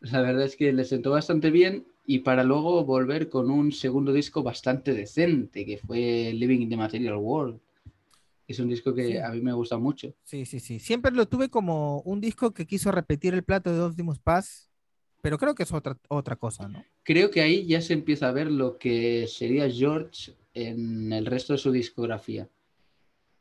[0.00, 4.12] La verdad es que le sentó bastante bien y para luego volver con un segundo
[4.12, 7.58] disco bastante decente, que fue Living in the Material World.
[8.46, 9.16] Es un disco que Sí.
[9.18, 10.14] a mí me gusta mucho.
[10.22, 10.78] Sí, sí, sí.
[10.78, 14.70] Siempre lo tuve como un disco que quiso repetir el plato de Optimus Pass,
[15.20, 16.84] pero creo que es otra, otra cosa, ¿no?
[17.08, 21.54] Creo que ahí ya se empieza a ver lo que sería George en el resto
[21.54, 22.50] de su discografía.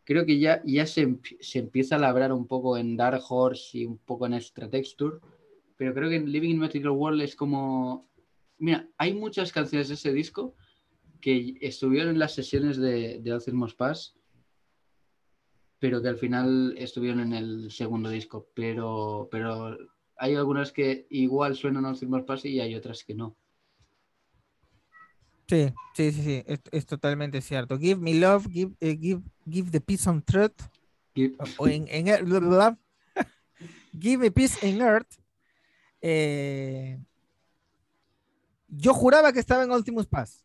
[0.05, 3.86] Creo que ya, ya se, se empieza a labrar un poco en Dark Horse y
[3.86, 5.18] un poco en Extra Texture,
[5.76, 8.09] pero creo que en Living in Material World es como...
[8.57, 10.55] Mira, hay muchas canciones de ese disco
[11.20, 14.15] que estuvieron en las sesiones de, de Pass,
[15.78, 18.47] pero que al final estuvieron en el segundo disco.
[18.53, 19.78] Pero, pero
[20.15, 23.36] hay algunas que igual suenan a Pass y hay otras que no.
[25.50, 27.78] Sí, sí, sí, sí, es, es totalmente cierto.
[27.80, 30.62] Give me love, give, eh, give, give the peace on truth,
[31.16, 32.78] Y- o en, en ear- bla, bla, bla.
[34.00, 35.08] give me peace in earth.
[36.02, 37.00] Eh,
[38.68, 40.43] yo juraba que estaba en Optimus Pass.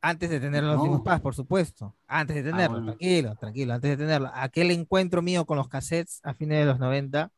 [0.00, 0.74] Antes de tener No.
[0.74, 1.94] Optimus Pass, por supuesto.
[2.08, 2.86] Antes de tenerlo, bueno.
[2.86, 4.30] tranquilo, tranquilo, antes de tenerlo.
[4.34, 7.30] Aquel encuentro mío con los cassettes a fines de los 90,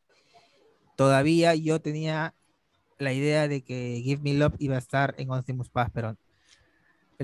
[0.97, 2.35] todavía yo tenía
[2.99, 6.17] la idea de que Give Me Love iba a estar en Optimus Pass, pero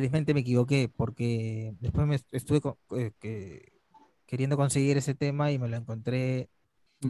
[0.00, 3.72] felizmente me equivoqué porque después me est- estuve co- eh, que-
[4.26, 6.48] queriendo conseguir ese tema y me lo encontré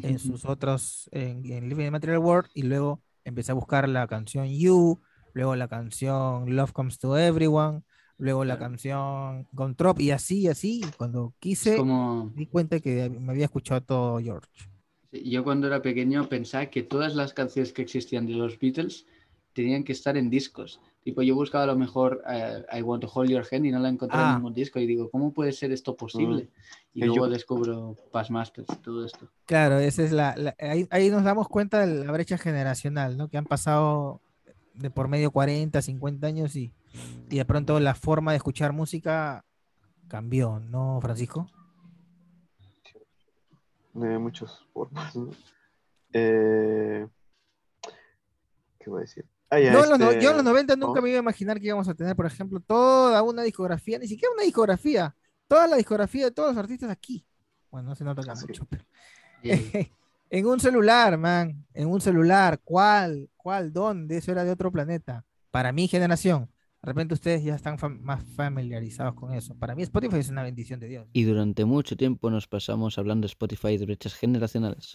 [0.03, 4.07] en sus otros, en, en Living in Material World, y luego empecé a buscar la
[4.07, 5.01] canción You,
[5.35, 7.83] luego la canción Love Comes to Everyone,
[8.19, 13.09] luego la canción Gontrop, y así, y así, y cuando quise, como di cuenta que
[13.11, 14.49] me había escuchado todo George.
[15.13, 19.07] yo cuando era pequeño pensaba que todas las canciones que existían de los Beatles
[19.53, 20.81] tenían que estar en discos.
[21.03, 23.79] Tipo, yo buscaba a lo mejor eh, I Want to Hold Your Hand y no
[23.79, 24.31] la encontré Ah.
[24.31, 26.51] en ningún disco y digo, ¿cómo puede ser esto posible?
[26.93, 29.31] Y Y luego yo- descubro Past Masters y todo esto.
[29.47, 33.29] Claro, esa es la, la- ahí, ahí nos damos cuenta de la brecha generacional, ¿no?
[33.29, 34.21] Que han pasado
[34.75, 36.73] de por medio 40, 50 años y,
[37.31, 39.45] y de pronto la forma de escuchar música
[40.09, 41.49] cambió, ¿no, Francisco?
[43.95, 45.15] de muchas formas.
[45.17, 45.31] ¿no?
[46.13, 47.07] Eh,
[48.79, 49.25] ¿Qué voy a decir?
[49.51, 51.03] Ah, ya, Yo, en los, no- este, yo en los 90 nunca ¿no?
[51.03, 54.33] me iba a imaginar que íbamos a tener, por ejemplo, toda una discografía, ni siquiera
[54.35, 55.15] una discografía,
[55.49, 57.27] toda la discografía de todos los artistas aquí.
[57.71, 58.47] Bueno, no se nota acá Ah, sí.
[58.47, 58.85] mucho, pero
[59.43, 59.91] Eh,
[60.31, 63.29] en un celular, man, en un celular, ¿cuál?
[63.37, 63.73] ¿Cuál?
[63.73, 64.19] ¿Dónde?
[64.19, 65.25] Eso era de otro planeta.
[65.51, 66.45] Para mi generación,
[66.83, 69.57] de repente ustedes ya están fam- más familiarizados con eso.
[69.57, 71.09] Para mí Spotify es una bendición de Dios.
[71.13, 74.95] Y durante mucho tiempo nos pasamos hablando de Spotify de brechas generacionales.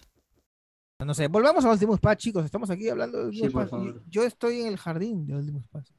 [1.04, 2.44] No sé, volvamos a Ultimus Pass, chicos.
[2.44, 4.02] Estamos aquí hablando de Sí, Ultimus Pass, favor.
[4.08, 5.92] Yo estoy en el jardín de Ultimus Pass.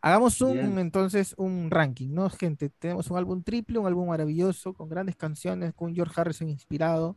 [0.00, 0.78] Hagamos un, Bien.
[0.78, 2.68] entonces, un ranking, ¿no, gente?
[2.68, 7.16] Tenemos un álbum triple, un álbum maravilloso, con grandes canciones, con George Harrison inspirado.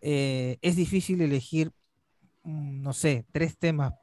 [0.00, 1.72] Eh, es difícil elegir,
[2.44, 3.94] mm, no sé, tres temas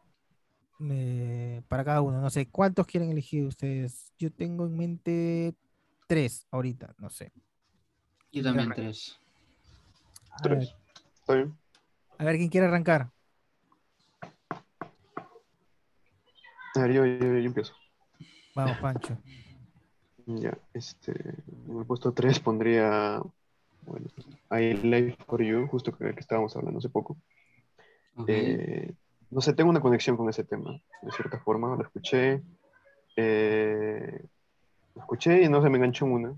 [0.90, 2.20] eh, para cada uno.
[2.20, 4.12] No sé, ¿cuántos quieren elegir ustedes?
[4.18, 5.56] Yo tengo en mente
[6.08, 7.32] tres ahorita, no sé.
[8.32, 9.20] yo también tres.
[10.42, 10.76] Tres.
[11.22, 11.63] Está bien.
[12.24, 13.12] A ver quién quiere arrancar.
[16.76, 17.74] A ver, yo, yo, yo empiezo.
[18.56, 19.18] Vamos, Pancho.
[20.26, 23.22] Ya, este, en el puesto 3 pondría,
[23.82, 24.08] bueno,
[24.52, 27.18] I Live for You, justo que, que estábamos hablando hace poco.
[28.26, 28.94] Eh,
[29.30, 32.42] no sé, tengo una conexión con ese tema, de cierta forma, lo escuché,
[33.18, 34.26] eh,
[34.96, 36.36] lo escuché y no se me enganchó en una.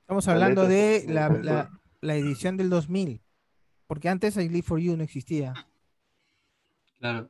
[0.00, 1.70] Estamos La hablando letra de la-
[2.00, 3.20] la edición del 2000.
[3.90, 5.52] Porque antes I Live for You no existía.
[7.00, 7.28] Claro.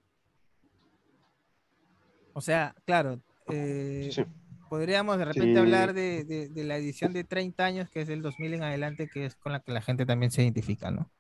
[2.35, 4.23] O sea, claro, eh, Sí,
[4.69, 5.59] podríamos de repente Sí.
[5.59, 9.09] hablar de, de- de la edición de 30 años, que es del 2000 en adelante,
[9.09, 11.11] que es con la que la gente también se identifica, ¿no?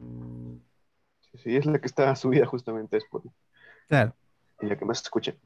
[1.32, 3.34] sí, sí, es la que está subida justamente a Spotify.
[3.88, 4.14] Claro.
[4.60, 5.38] y la que más escuché.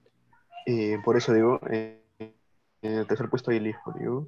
[0.67, 4.27] Y por eso digo, eh, en el tercer puesto hay Live for You.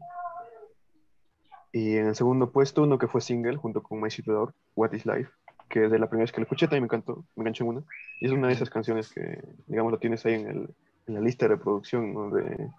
[1.73, 4.93] Y en el segundo puesto, uno que fue single junto con My City Dog, What
[4.93, 5.29] is Life,
[5.69, 7.83] que desde la primera vez que lo escuché también me encantó, me enganché en una.
[8.21, 10.75] Y es una de esas canciones que, digamos, lo tienes ahí en, el,
[11.07, 12.31] en la lista de reproducción, ¿no?
[12.31, 12.71] De,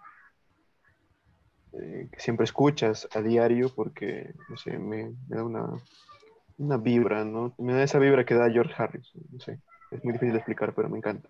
[1.73, 5.67] eh, que siempre escuchas a diario porque, no sé, me, me da una,
[6.57, 7.53] una vibra, ¿no?
[7.57, 9.59] Me da esa vibra que da George Harrison, no sé.
[9.91, 11.29] Es muy difícil de explicar, pero me encanta.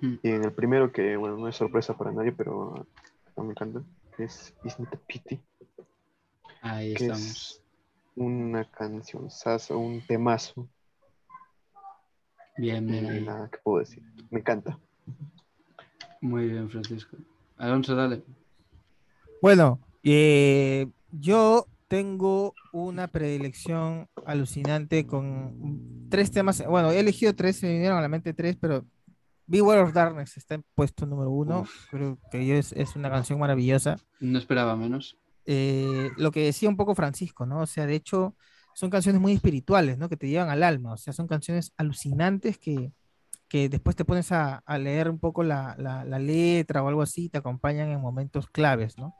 [0.00, 2.86] Y en el primero, que bueno, no es sorpresa para nadie, pero
[3.36, 3.82] no me encanta,
[4.18, 5.40] es Isn't Pity,
[6.62, 7.26] Ahí que estamos.
[7.26, 7.65] es
[8.16, 10.68] una canción saso, un temazo,
[12.58, 13.22] Bien, bien ahí.
[13.22, 14.02] nada que puedo decir.
[14.30, 14.78] Me encanta.
[16.22, 17.16] Muy bien, Francisco.
[17.58, 18.22] Alonso, dale.
[19.42, 26.64] Bueno, eh, yo tengo una predilección alucinante con tres temas.
[26.66, 28.86] Bueno, he elegido tres, se me vinieron a la mente tres, pero
[29.46, 31.60] Beware of Darkness está en puesto número uno.
[31.60, 31.90] Uf.
[31.90, 33.98] Creo que yo es, es una canción maravillosa.
[34.18, 35.18] No esperaba menos.
[35.46, 37.60] Eh, lo que decía un poco Francisco, ¿no?
[37.62, 38.36] O sea, de hecho,
[38.74, 40.08] son canciones muy espirituales, ¿no?
[40.08, 40.92] Que te llevan al alma.
[40.94, 42.92] O sea, son canciones alucinantes que,
[43.48, 47.38] que después te pones a, leer un poco la, la- letra o algo así, te
[47.38, 49.14] acompañan en momentos claves, ¿no?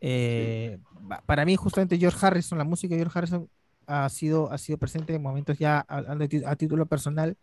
[0.00, 3.48] Eh, pa- Para mí, justamente George Harrison, la música de George Harrison
[3.86, 7.36] ha sido, ha sido presente en momentos ya a título personal,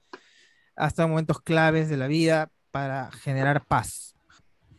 [0.76, 4.16] hasta momentos claves de la vida para generar paz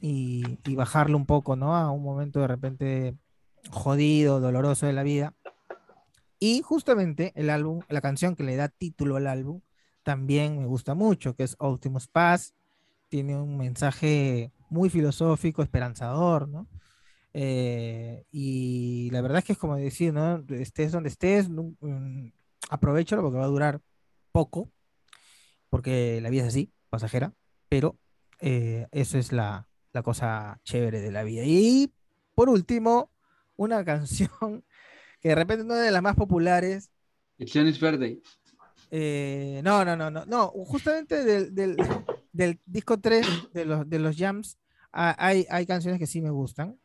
[0.00, 1.76] y, y bajarlo un poco, ¿no?
[1.76, 3.16] A un momento de repente
[3.70, 5.34] jodido, doloroso de la vida.
[6.38, 9.60] Y justamente el álbum, la canción que le da título al álbum,
[10.02, 12.54] también me gusta mucho, que es Optimus Pass.
[13.08, 16.66] Tiene un mensaje muy filosófico, esperanzador, ¿no?
[17.34, 20.42] Eh, y la verdad es que es como decir, ¿no?
[20.48, 22.28] Estés donde estés, mm,
[22.70, 23.80] aprovechalo porque va a durar
[24.32, 24.70] poco,
[25.68, 27.32] porque la vida es así, pasajera,
[27.68, 27.96] pero
[28.40, 31.42] eh, eso es la, la cosa chévere de la vida.
[31.44, 31.92] Y
[32.34, 33.10] por último,
[33.60, 34.64] una canción
[35.20, 36.90] que de repente no es de las más populares.
[37.38, 38.20] It's Birthday.
[38.90, 41.76] eh, no, no, no, no, no, justamente del, del,
[42.32, 44.58] del disco 3 de los, de los jams
[44.92, 46.78] ah, hay, hay canciones que sí me gustan,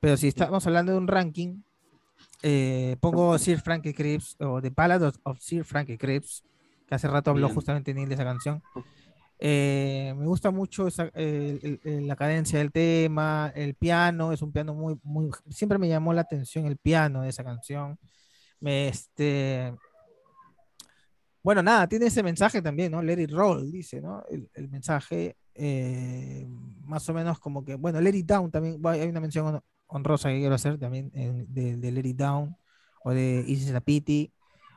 [0.00, 1.62] pero si estamos hablando de un ranking,
[2.42, 6.44] eh, pongo Sir Frankie Cripps o The Ballad of, Sir Frankie Cripps,
[6.86, 7.54] que hace rato habló Bien.
[7.54, 8.62] justamente Neil de esa canción.
[9.38, 14.52] Eh, me gusta mucho esa- el- el- la cadencia del tema, el piano, es un
[14.52, 17.98] piano muy, muy, siempre me llamó la atención el piano de esa canción.
[18.60, 19.74] Me, este,
[21.42, 23.02] bueno, nada, tiene ese mensaje también, ¿no?
[23.02, 24.24] Let it roll, dice, ¿no?
[24.28, 26.46] El, el mensaje, eh,
[26.84, 30.28] más o menos como que, bueno, Let it down también, hay una mención hon- honrosa
[30.30, 31.10] que quiero hacer también
[31.48, 32.56] de, de Let it down,
[33.04, 34.32] o de Is It a Pity,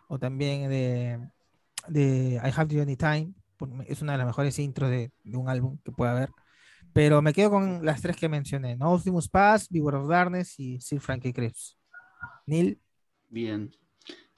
[0.09, 1.19] o también de,
[1.87, 3.33] de I Have You Anytime,
[3.87, 6.29] es una de las mejores intros de, de un álbum que pueda haber.
[6.93, 8.93] Pero me quedo con las tres que mencioné, ¿no?
[8.93, 11.77] Optimus Pass, Beware of Darkness y Sir Frankie Cripps.
[12.47, 12.79] Neil,
[13.29, 13.71] Bien.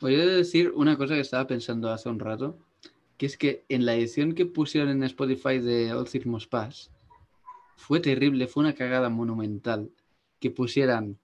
[0.01, 2.59] Voy a decir una cosa que estaba pensando hace un rato,
[3.17, 6.91] que es que en la edición que pusieron en Spotify de Optimus Pass
[7.77, 9.89] fue terrible, fue una cagada monumental
[10.39, 11.17] que pusieran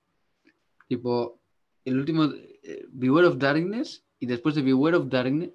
[0.87, 1.39] tipo
[1.83, 2.25] el último
[2.63, 5.51] eh, Beware of Darkness y después de Beware of Darkness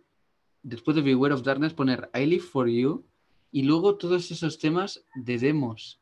[0.63, 3.05] después de Beware of Darkness poner I Live for You
[3.51, 6.01] y luego todos esos temas de demos.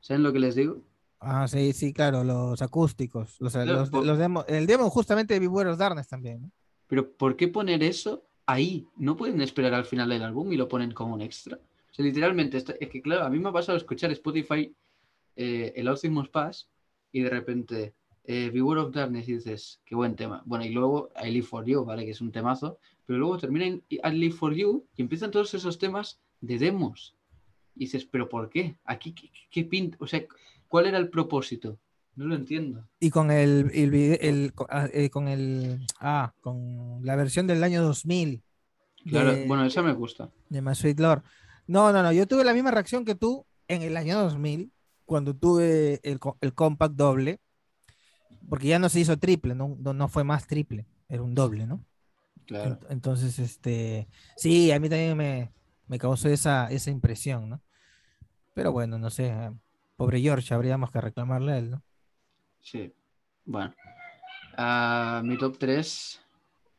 [0.00, 0.82] ¿Saben lo que les digo?
[1.20, 3.36] Ah, sí, sí, claro, los acústicos.
[3.40, 6.50] Los, Claro, los- por- los demos- el demo justamente de Beware of Darkness también, ¿no?
[6.88, 8.86] Pero ¿por qué poner eso ahí?
[8.96, 11.56] ¿No pueden esperar al final del álbum y lo ponen como un extra?
[11.56, 14.74] O sea, literalmente, esto- es que claro, a mí me ha pasado escuchar Spotify
[15.36, 16.68] eh, el Optimus Pass
[17.12, 17.94] y de repente
[18.24, 20.42] eh, Beware of Darkness y dices, qué buen tema.
[20.46, 22.04] Bueno, y luego I Live for You, ¿vale?
[22.04, 22.78] Que es un temazo.
[23.06, 27.16] Pero luego termina en I Live for You y empiezan todos esos temas de demos.
[27.74, 28.76] Y dices, ¿pero por qué?
[28.84, 29.96] Aquí, ¿qué, qué- qué pinta?
[30.00, 30.22] O sea,
[30.68, 31.78] ¿cuál era el propósito?
[32.14, 32.86] No lo entiendo.
[33.00, 37.82] Y con el, el el- ah, eh, con el ah, con la versión del año
[37.82, 38.42] 2000
[39.08, 40.30] Claro, de- bueno, esa me gusta.
[40.50, 41.22] de My Sweet Lord.
[41.66, 44.70] No, no, no, yo tuve la misma reacción que tú en el año 2000,
[45.06, 47.40] cuando tuve el, el compact doble,
[48.48, 51.66] porque ya no se hizo triple, no, no, no fue más triple, era un doble,
[51.66, 51.84] ¿no?
[52.46, 52.78] Claro.
[52.78, 55.52] Ent- Entonces, este, sí, a mí también me,
[55.86, 57.62] me causó esa, esa impresión, ¿no?
[58.54, 59.50] Pero bueno, no sé, eh,
[59.96, 61.82] pobre George, habríamos que reclamarle a él, ¿no?
[62.60, 62.92] Sí.
[63.44, 63.74] Bueno.
[64.56, 66.20] Ah, mi top 3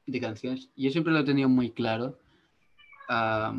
[0.05, 0.69] de canciones.
[0.75, 2.19] Yo siempre lo he tenido muy claro.
[3.09, 3.55] ah,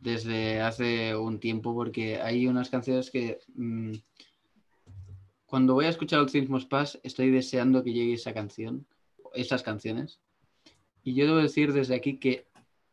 [0.00, 3.38] desde hace un tiempo, porque hay unas canciones que.
[3.54, 3.92] mm,
[5.50, 8.86] cuando voy a escuchar Things Must Pass, estoy deseando que llegue esa canción,
[9.34, 10.20] esas canciones.
[11.02, 12.46] Y yo debo decir desde aquí que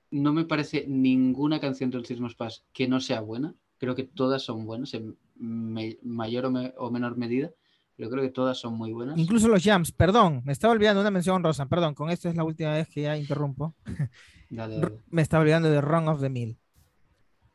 [0.10, 3.54] no me parece ninguna canción de All Things Must Pass que no sea buena.
[3.78, 7.52] Creo que todas son buenas, en me- mayor o, me- o menor medida.
[7.96, 9.18] Pero creo que todas son muy buenas.
[9.18, 12.44] Incluso los jams, perdón, me estaba olvidando una mención rosa, perdón, con esto es la
[12.44, 13.76] última vez que ya interrumpo.
[14.50, 15.00] Dale, dale.
[15.10, 16.58] Me estaba olvidando de Wrong of the Mill.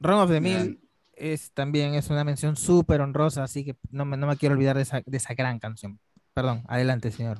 [0.01, 0.81] Wrong of the Mill
[1.15, 4.77] es también es una mención súper honrosa, así que no me, no me quiero olvidar
[4.77, 5.99] de esa, de esa gran canción.
[6.35, 7.39] Perdón, adelante, señor.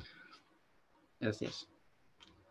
[1.19, 1.67] Gracias.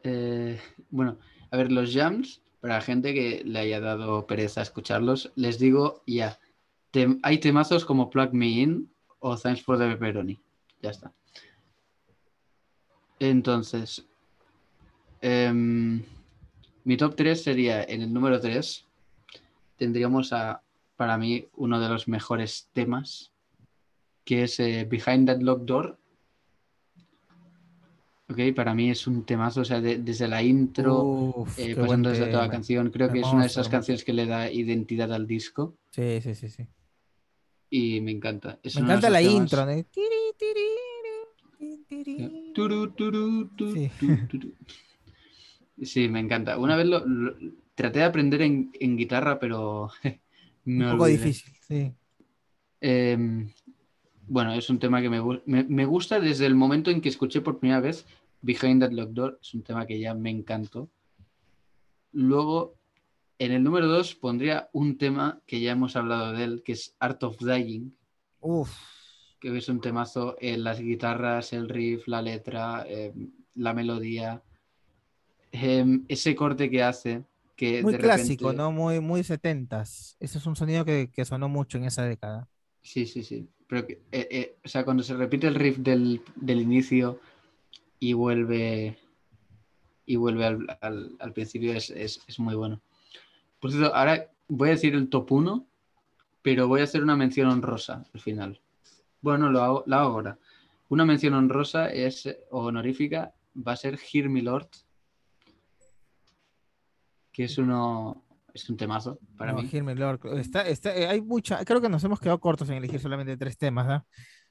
[0.02, 0.58] Eh,
[0.90, 1.18] bueno,
[1.50, 6.02] a ver, los jams, para la gente que le haya dado pereza escucharlos, les digo
[6.06, 6.38] ya,
[7.22, 10.40] hay temazos como Plug Me In o Thanks for the Pepperoni.
[10.82, 11.12] Ya está.
[13.18, 14.04] Entonces,
[15.20, 16.02] em,
[16.84, 18.84] mi top 3 sería en el número 3,
[19.76, 20.60] tendríamos a,
[21.03, 23.32] para mí, uno de los mejores temas,
[24.24, 25.98] que es eh, Behind That Locked Door
[28.28, 32.09] Ok, para mí es un temazo, o sea, de- desde la intro, Uf, eh, pasando
[32.11, 33.70] desde toda la canción, creo que es una de esas hermoso.
[33.72, 36.66] canciones que le da identidad al disco Sí, sí, sí, sí.
[37.68, 38.61] y me encanta.
[38.62, 39.66] Es Me encanta la temas- intro.
[45.84, 46.09] Sí.
[46.09, 46.59] me encanta.
[46.59, 47.34] Una vez lo, lo-
[47.74, 49.90] traté de aprender en, en guitarra, pero
[50.66, 51.18] Un poco olvidé.
[51.18, 51.92] difícil, sí.
[52.80, 53.16] Eh,
[54.26, 57.40] bueno, es un tema que me, me, me gusta desde el momento en que escuché
[57.40, 58.06] por primera vez
[58.40, 59.38] Behind That Locked Door.
[59.40, 60.90] Es un tema que ya me encantó.
[62.12, 62.76] Luego,
[63.38, 66.94] en el número 2 pondría un tema que ya hemos hablado de él, que es
[66.98, 67.96] Art of Dying,
[68.40, 68.70] Uf,
[69.40, 73.12] que es un temazo en las guitarras, el riff, la letra, eh,
[73.54, 74.42] la melodía.
[75.50, 77.24] Eh, ese corte que hace,
[77.57, 78.72] que muy de clásico, repente- ¿no?
[78.72, 80.16] Muy, muy setentas.
[80.20, 82.48] Ese es un sonido que, que sonó mucho en esa década.
[82.82, 83.48] Sí, sí, sí.
[83.68, 87.20] Pero, eh, eh, o sea, cuando se repite el riff del, del inicio
[87.98, 88.98] y vuelve
[90.05, 92.80] y vuelve al, al- al principio es, es- es muy bueno.
[93.61, 95.66] Por cierto, ahora voy a decir el top 1,
[96.42, 98.61] pero voy a hacer una mención honrosa al final.
[99.20, 100.38] Bueno, lo hago, la hago ahora.
[100.88, 104.68] Una mención honrosa es, o honorífica, va a ser Hear Me Lord,
[107.32, 109.68] que es uno, es un temazo para No, mí.
[109.72, 110.38] Hear Me Lord.
[110.38, 113.56] Está, está, eh, hay mucha, creo que nos hemos quedado cortos en elegir solamente tres
[113.56, 114.06] temas, ¿ah?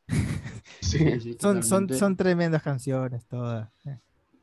[0.81, 3.69] Sí, Sí, Son, son, son tremendas canciones todas.
[3.85, 3.97] eh.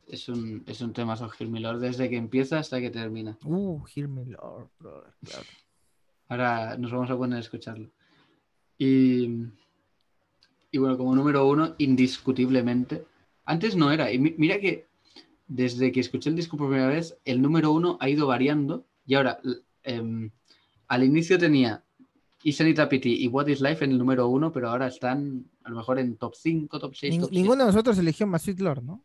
[0.07, 3.37] Es un, es un temazo Hear Me Lord desde que empieza hasta que termina.
[3.45, 5.45] Uh, Hear Me Lord, brother, claro.
[6.29, 7.91] Ahora nos vamos a poner a escucharlo.
[8.79, 9.27] Y,
[10.71, 13.05] y bueno, como número uno, indiscutiblemente.
[13.45, 14.11] Antes no era.
[14.13, 14.87] Y mi- mira que
[15.49, 18.87] desde que escuché el disco por primera vez, el número uno ha ido variando.
[19.07, 19.41] Y ahora,
[19.83, 20.31] em,
[20.87, 21.83] al inicio tenía
[22.45, 25.77] Isanita Pity y What is Life en el número uno, pero ahora están a lo
[25.77, 27.15] mejor en top 5, top 6.
[27.15, 27.41] Ning- top 7.
[27.41, 29.05] ninguno de nosotros eligió My Sweet Lord, ¿no?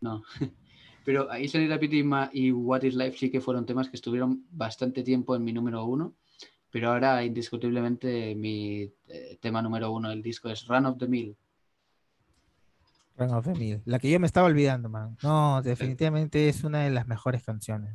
[0.00, 0.22] No.
[1.04, 5.02] Pero ahí Sanita Pity y What is Life sí que fueron temas que estuvieron bastante
[5.02, 6.14] tiempo en mi número uno.
[6.70, 11.36] Pero ahora, indiscutiblemente, mi eh, tema número uno del disco es Run of the Mill.
[13.16, 13.80] Run of the Mill.
[13.84, 15.16] La que yo me estaba olvidando, man.
[15.22, 17.94] No, definitivamente es una de las mejores canciones.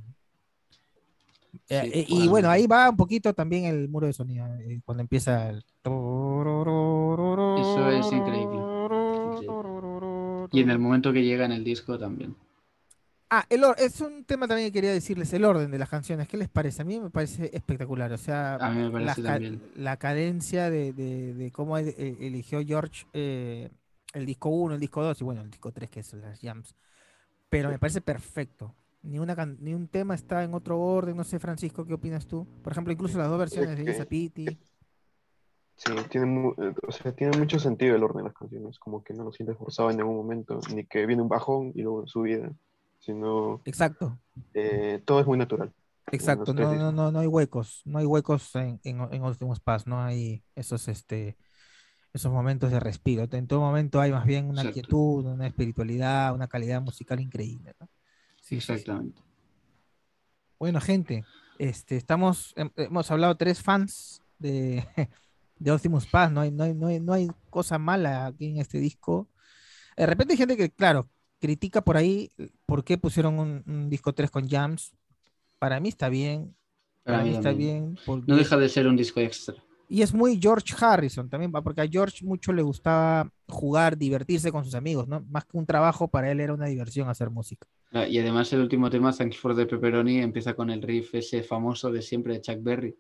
[1.67, 4.82] Eh, Sí, eh, y bueno, ahí va un poquito también el muro de sonido, eh,
[4.86, 5.63] cuando empieza el...
[7.57, 8.57] Eso es increíble.
[10.51, 12.36] Y en el momento que llega en el disco también.
[13.32, 16.28] Ah, el or- es un tema también que quería decirles, el orden de las canciones.
[16.28, 16.82] ¿Qué les parece?
[16.82, 18.11] A mí me parece espectacular.
[18.11, 19.61] O sea, A mí me parece la, ca- también.
[19.76, 23.70] la cadencia de, de- de cómo el- eligió George eh,
[24.14, 26.76] el disco 1, el disco 2 y bueno, el disco 3, que es las jams.
[27.49, 28.76] Pero me parece perfecto.
[29.01, 31.16] Ni, una ni un tema está en otro orden.
[31.16, 32.45] No sé, Francisco, ¿qué opinas tú?
[32.64, 34.60] Por ejemplo, incluso las dos versiones de que- Isa Pity.
[35.76, 39.14] Sí, tiene, eh, o sea, tiene mucho sentido el orden de las canciones, como que
[39.14, 42.51] no lo sientes forzado en ningún momento, ni que viene un bajón y luego subida,
[42.99, 44.20] sino Exacto,
[44.53, 45.72] eh, todo es muy natural.
[46.12, 46.53] exacto.
[46.53, 47.82] No, no, no, no hay huecos.
[47.86, 49.88] No hay huecos en, en, en Últimos Pass.
[49.88, 51.38] No hay esos, este,
[52.14, 53.28] esos momentos de respiro.
[53.32, 54.74] En todo momento hay más bien una Exacto.
[54.74, 57.74] quietud, una espiritualidad, una calidad musical increíble.
[57.80, 57.88] ¿no?
[58.41, 58.55] Sí.
[58.55, 59.22] Exactamente.
[60.57, 61.24] Bueno, gente,
[61.57, 64.86] este, estamos, hem- hemos hablado tres fans de,
[65.60, 68.57] de Optimus Paz, no hay, no, hay, no, hay, no hay cosa mala aquí en
[68.57, 69.28] este disco.
[69.95, 71.07] De repente hay gente que, claro,
[71.39, 72.32] critica por ahí
[72.66, 74.93] por qué pusieron un, un disco 3 con jams.
[75.60, 76.55] Para mí está bien,
[77.03, 77.97] para, mí está bien.
[78.05, 79.55] porque- No deja de ser un disco extra.
[79.91, 84.63] Y es muy George Harrison también, porque a George mucho le gustaba jugar, divertirse con
[84.63, 85.25] sus amigos, ¿no?
[85.31, 87.67] Más que un trabajo, para él era una diversión hacer música.
[87.91, 91.41] Ah, Y además el último tema, Thanks for the Pepperoni, empieza con el riff ese
[91.41, 92.95] famoso de siempre de Chuck Berry.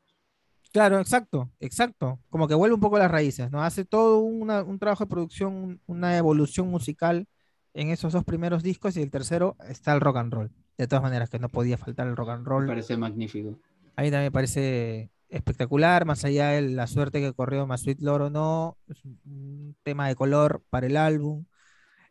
[0.71, 2.19] Claro, exacto, exacto.
[2.29, 3.61] Como que vuelve un poco a las raíces, ¿no?
[3.61, 7.27] Hace todo una- un trabajo de producción, un- una evolución musical
[7.75, 10.51] en esos dos primeros discos y el tercero está el rock and roll.
[10.77, 12.65] De todas maneras, que no podía faltar el rock and Me roll.
[12.67, 13.59] parece magnífico.
[13.95, 18.01] A mí también me parece espectacular, más allá de la suerte que corrió más Sweet
[18.01, 21.45] Lord o no, es un, un tema de color para el álbum.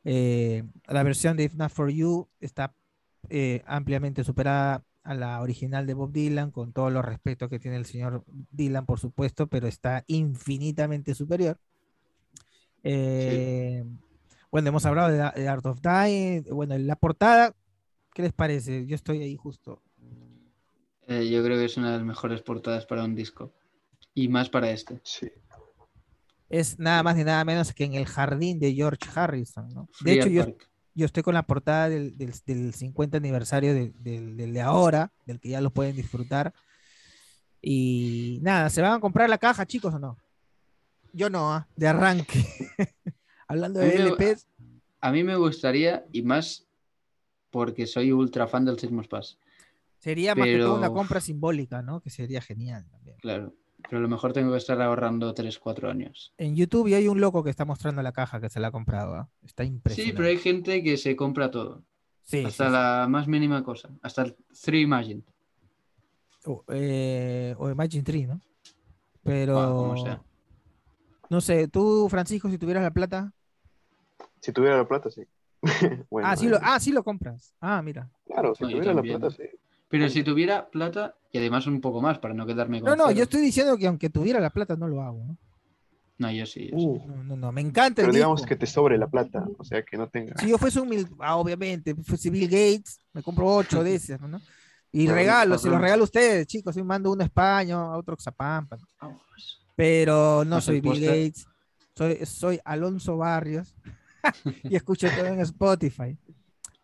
[0.05, 2.75] Eh, la versión de If Not For You está
[3.31, 7.77] eh, ampliamente superada a la original de Bob Dylan, con todos los respetos que tiene
[7.79, 11.59] el señor Dylan, por supuesto, pero está infinitamente superior.
[12.83, 13.85] Eh,
[14.51, 17.55] Bueno, hemos hablado de, de Art of Dying, bueno, la portada,
[18.15, 18.87] ¿qué les parece?
[18.87, 19.83] Yo estoy ahí justo.
[21.09, 23.53] Eh, yo creo que es una de las mejores portadas para un disco.
[24.15, 25.01] Y más para este.
[25.05, 25.29] Sí.
[26.49, 29.89] Es nada más ni nada menos que en el jardín de George Harrison, ¿no?
[30.01, 30.47] De hecho, yo,
[30.95, 35.13] yo estoy con la portada del, del- del 50 aniversario de- del, del de ahora,
[35.27, 36.53] del que ya lo pueden disfrutar.
[37.61, 40.17] Y nada, ¿se van a comprar la caja, chicos, o no?
[41.13, 41.67] Yo no, ¿ah?
[41.77, 42.45] de arranque.
[43.49, 44.47] Hablando A de me- LPs,
[45.01, 46.67] A mí me gustaría, y más
[47.51, 49.39] porque soy ultra fan del Sismos Pass.
[49.99, 52.01] Sería más que todo una compra simbólica, ¿no?
[52.01, 53.17] Que sería genial también.
[53.21, 53.55] Claro.
[53.83, 56.35] Pero a lo mejor tengo que estar ahorrando 3-4 años.
[56.37, 58.73] En YouTube y hay un loco que está mostrando la caja que se la ha
[58.73, 59.15] comprado.
[59.15, 59.29] ¿ah?
[59.45, 60.17] Está Sí, impresionante.
[60.17, 61.85] pero hay gente que se compra todo.
[62.25, 62.73] Sí, hasta sí, sí.
[62.73, 63.89] la más mínima cosa.
[64.03, 65.23] Hasta el 3 Imagine.
[66.45, 68.41] O, eh, o Imagine Tree, ¿no?
[69.23, 69.61] Pero.
[69.61, 70.23] Ah, como sea.
[71.31, 73.33] No sé, tú, Francisco, si tuvieras la plata.
[74.41, 75.23] Si tuviera la plata, sí.
[76.11, 77.55] Bueno, ah, sí eh, lo, ah, sí lo compras.
[77.61, 78.11] Ah, mira.
[78.27, 79.43] Claro, si No, tuviera la plata, sí.
[79.89, 83.07] Pero si tuviera plata, y además un poco más para no quedarme con No, no,
[83.07, 83.17] cero.
[83.17, 85.19] yo estoy diciendo que aunque tuviera la plata no lo hago.
[85.27, 85.37] No,
[86.19, 86.69] No, yo sí.
[86.71, 86.85] yo sí.
[86.87, 88.49] Uh, no, no, no, me encanta el pero digamos disco.
[88.49, 90.37] que te sobre la plata, o sea, que no tenga.
[90.39, 94.21] Si yo fuese un mil, ah, obviamente, fuese Bill Gates, me compro ocho de esas,
[94.21, 94.41] ¿no?
[94.91, 96.75] Y Pero, regalo, se los regalo a ustedes, chicos.
[96.75, 98.79] Si mando uno a España, a otro a Xapampa.
[99.77, 101.09] Pero no soy el Bill póster.
[101.11, 101.47] Gates,
[101.95, 103.75] soy, soy Alonso Barrios
[104.65, 106.17] y escucho todo en Spotify.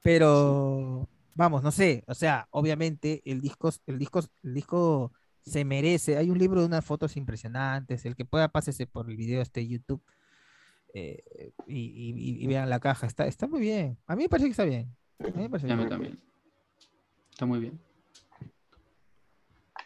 [0.03, 5.13] Pero vamos, no sé, o sea, obviamente el disco, el disco, el disco
[5.43, 6.17] se merece.
[6.17, 8.05] Hay un libro de unas fotos impresionantes.
[8.07, 10.03] El que pueda, pásese por el video este de YouTube
[10.95, 13.07] eh, y, y- y vean la caja.
[13.07, 13.99] Está, está muy bien.
[14.07, 14.95] A mí me parece que está bien.
[15.19, 15.89] A mí me parece A mí bien.
[15.91, 16.21] también.
[17.31, 17.79] Está muy bien.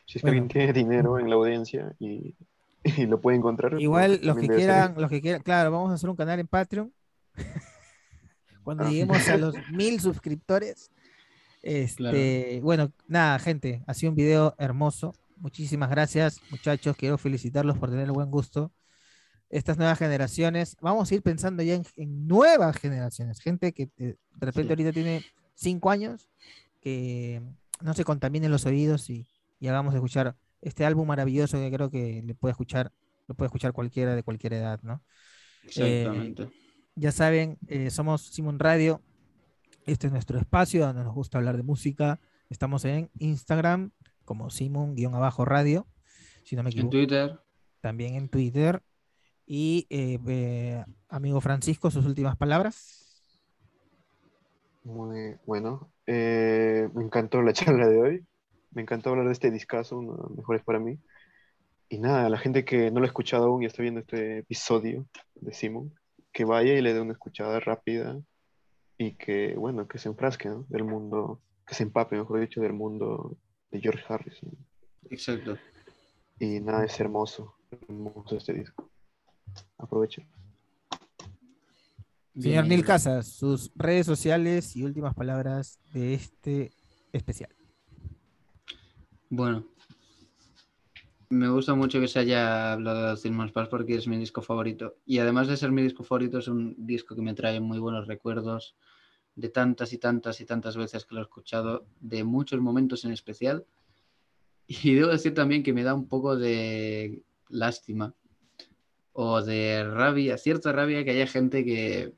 [0.07, 0.42] Si es que Bueno.
[0.42, 2.34] alguien tiene dinero en la audiencia y,
[2.84, 3.80] y lo puede encontrar.
[3.80, 6.38] Igual pues, los que ser quieran, los que quieran, claro, vamos a hacer un canal
[6.40, 6.92] en Patreon.
[8.62, 8.90] Cuando Ah.
[8.90, 10.90] lleguemos a los mil suscriptores.
[11.69, 15.12] Este, bueno, nada, gente, ha sido un video hermoso.
[15.37, 16.97] Muchísimas gracias, muchachos.
[16.97, 18.73] Quiero felicitarlos por tener el buen gusto.
[19.51, 24.16] Estas nuevas generaciones, vamos a ir pensando ya en, en nuevas generaciones, gente que eh,
[24.37, 24.73] de repente Sí.
[24.73, 26.29] ahorita tiene cinco años,
[26.81, 27.43] que
[27.83, 29.27] no se contaminen los oídos y,
[29.61, 32.93] y hagamos escuchar este álbum maravilloso que creo que le puede escuchar,
[33.27, 35.03] lo puede escuchar cualquiera de cualquier edad, ¿no?
[35.64, 36.49] Exactamente.
[36.95, 39.01] Ya saben, eh, somos Simon Radio.
[39.89, 42.20] Este es nuestro espacio donde nos gusta hablar de música.
[42.51, 43.91] Estamos en Instagram
[44.26, 45.86] como Simon-radio,
[46.45, 46.91] si no me en equivoco.
[46.91, 47.41] Twitter.
[47.80, 48.82] También en Twitter.
[49.47, 53.24] Y eh, eh, amigo Francisco, sus últimas palabras.
[54.84, 55.91] Muy bueno.
[56.07, 58.26] Eh, me encantó la charla de hoy.
[58.72, 60.99] Me encantó hablar de este discazo, uno de los mejores para mí.
[61.89, 65.07] Y nada, la gente que no lo ha escuchado aún y está viendo este episodio
[65.36, 65.95] de Simon,
[66.30, 68.20] que vaya y le dé una escuchada rápida
[68.99, 70.66] y que, bueno, que se enfrasque ¿no?
[70.68, 73.38] del mundo, que se empape, mejor dicho, del mundo
[73.70, 74.51] de George Harrison.
[75.09, 75.57] Exacto.
[76.40, 78.90] Y nada, es hermoso, hermoso este disco.
[79.78, 80.28] Aprovechen.
[82.36, 82.82] Señor ahí.
[82.82, 86.72] Casas, sus redes sociales y últimas palabras de este
[87.12, 87.51] especial.
[89.30, 89.66] Bueno,
[91.30, 94.96] me gusta mucho que se haya hablado de Cinemas Pass porque es mi disco favorito.
[95.05, 98.07] Y además de ser mi disco favorito, es un disco que me trae muy buenos
[98.07, 98.76] recuerdos
[99.39, 103.12] de tantas y tantas y tantas veces que lo he escuchado, de muchos momentos en
[103.12, 103.64] especial.
[104.66, 108.12] Y debo decir también que me da un poco de lástima
[109.12, 112.12] o de rabia, cierta rabia que haya gente que,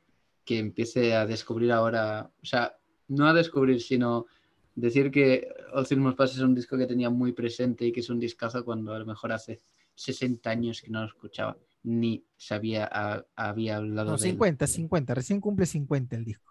[0.45, 2.75] que empiece a descubrir ahora, o sea,
[3.09, 4.27] no a descubrir, sino
[4.75, 8.11] decir que All Things Pass es un disco que tenía muy presente y que es
[8.11, 9.61] un discazo cuando a lo mejor hace
[9.95, 14.33] 60 años que no lo escuchaba, ni sabía, a- había hablado No, de él.
[14.33, 16.50] 50, 50, recién cumple 50 el disco.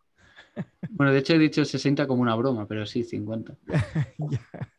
[0.92, 3.58] Bueno, de hecho he dicho 60 como una broma, pero sí, 50.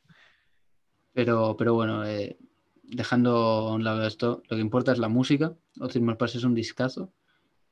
[1.13, 2.39] Pero, pero bueno, eh,
[2.85, 5.55] dejando a un lado esto, lo que importa es la música.
[5.77, 7.13] Must Pass es un discazo,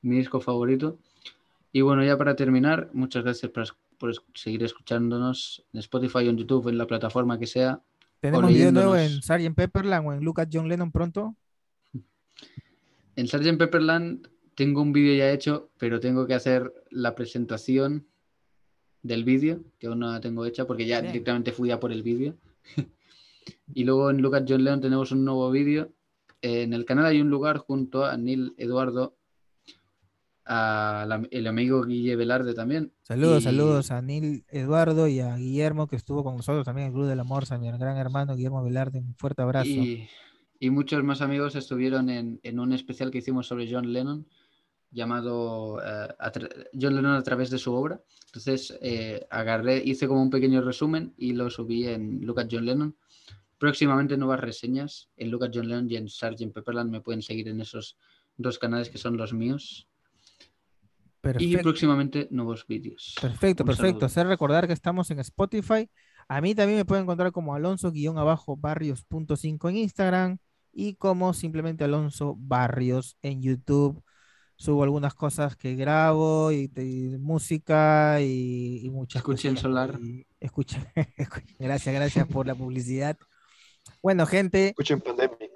[0.02, 0.98] mi disco favorito.
[1.72, 6.68] Y bueno, ya para terminar, muchas gracias por, seguir escuchándonos en Spotify o en YouTube,
[6.68, 7.80] en la plataforma que sea.
[8.20, 9.22] Tenemos video nuevo en.
[9.22, 9.54] Sgt.
[9.54, 11.36] Pepperland o en Lucas John Lennon pronto.
[13.16, 13.56] En Sgt.
[13.58, 14.28] Pepperland
[14.58, 18.08] tengo un vídeo ya hecho, pero tengo que hacer la presentación
[19.02, 21.12] del vídeo, que aún no la tengo hecha porque ya Bien.
[21.12, 22.36] directamente fui a por el vídeo.
[23.72, 25.92] y luego en Lucas John Leon tenemos un nuevo vídeo.
[26.42, 29.14] En el canal hay un lugar junto a Neil Eduardo,
[30.44, 32.92] a la- el amigo Guille Velarde también.
[33.02, 36.92] Saludos, Y- saludos a Neil Eduardo y a Guillermo que estuvo con nosotros también en
[36.92, 38.98] el Club del Amor, a mi gran hermano Guillermo Velarde.
[38.98, 39.68] Un fuerte abrazo.
[39.68, 40.08] Y,
[40.58, 44.26] y muchos más amigos estuvieron en, en un especial que hicimos sobre John Lennon,
[44.90, 46.08] llamado eh,
[46.80, 48.00] John Lennon a través de su obra.
[48.26, 52.96] Entonces eh, agarré, hice como un pequeño resumen y lo subí en Lucas John Lennon.
[53.58, 56.52] Próximamente nuevas reseñas en Lucas John Lennon y en Sgt.
[56.52, 56.90] Pepperland.
[56.90, 57.96] Me pueden seguir en esos
[58.36, 59.88] dos canales que son los míos.
[61.38, 63.14] Y próximamente nuevos vídeos.
[63.20, 63.88] Perfecto, Un perfecto.
[63.88, 64.06] saludo.
[64.06, 65.90] Hacer recordar que estamos en Spotify.
[66.28, 70.38] A mí también me pueden encontrar como alonso-barrios.5 en Instagram
[70.72, 74.02] y como simplemente Alonso Barrios en YouTube.
[74.60, 79.98] Subo algunas cosas que grabo y, y música y, y muchas Escuchen cosas Solar.
[80.02, 80.84] y Escuchen.
[81.60, 83.16] Gracias, gracias por la publicidad.
[84.02, 85.50] Bueno, gente, Escuchen Pandemic.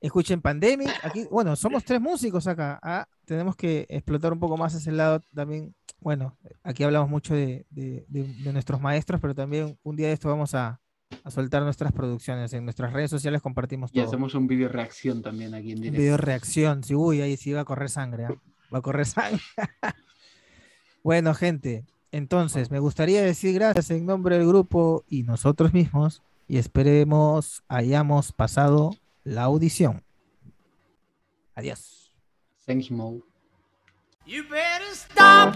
[0.00, 0.90] escuchen Pandemic.
[1.02, 2.78] Aquí, bueno, somos tres músicos acá.
[2.82, 5.74] ah, Tenemos que explotar un poco más ese lado también.
[5.98, 10.12] Bueno, aquí hablamos mucho de, de- de- de nuestros maestros, pero también un día de
[10.12, 10.78] esto vamos a,
[11.24, 12.52] a soltar nuestras producciones.
[12.52, 14.06] En nuestras redes sociales compartimos Y todo.
[14.06, 16.00] hacemos un vídeo reacción también aquí en Un directo.
[16.02, 16.82] video reacción.
[16.84, 18.26] Sí, uy, ahí sí va a correr sangre.
[18.26, 18.34] ah,
[18.74, 19.40] Va a correr sangre.
[21.02, 26.22] bueno, gente, entonces me gustaría decir gracias en nombre del grupo y nosotros mismos.
[26.48, 30.02] Y esperemos hayamos pasado la audición.
[31.54, 32.12] Adiós.
[32.66, 33.20] Thanks, Mo.
[34.26, 35.54] You better stop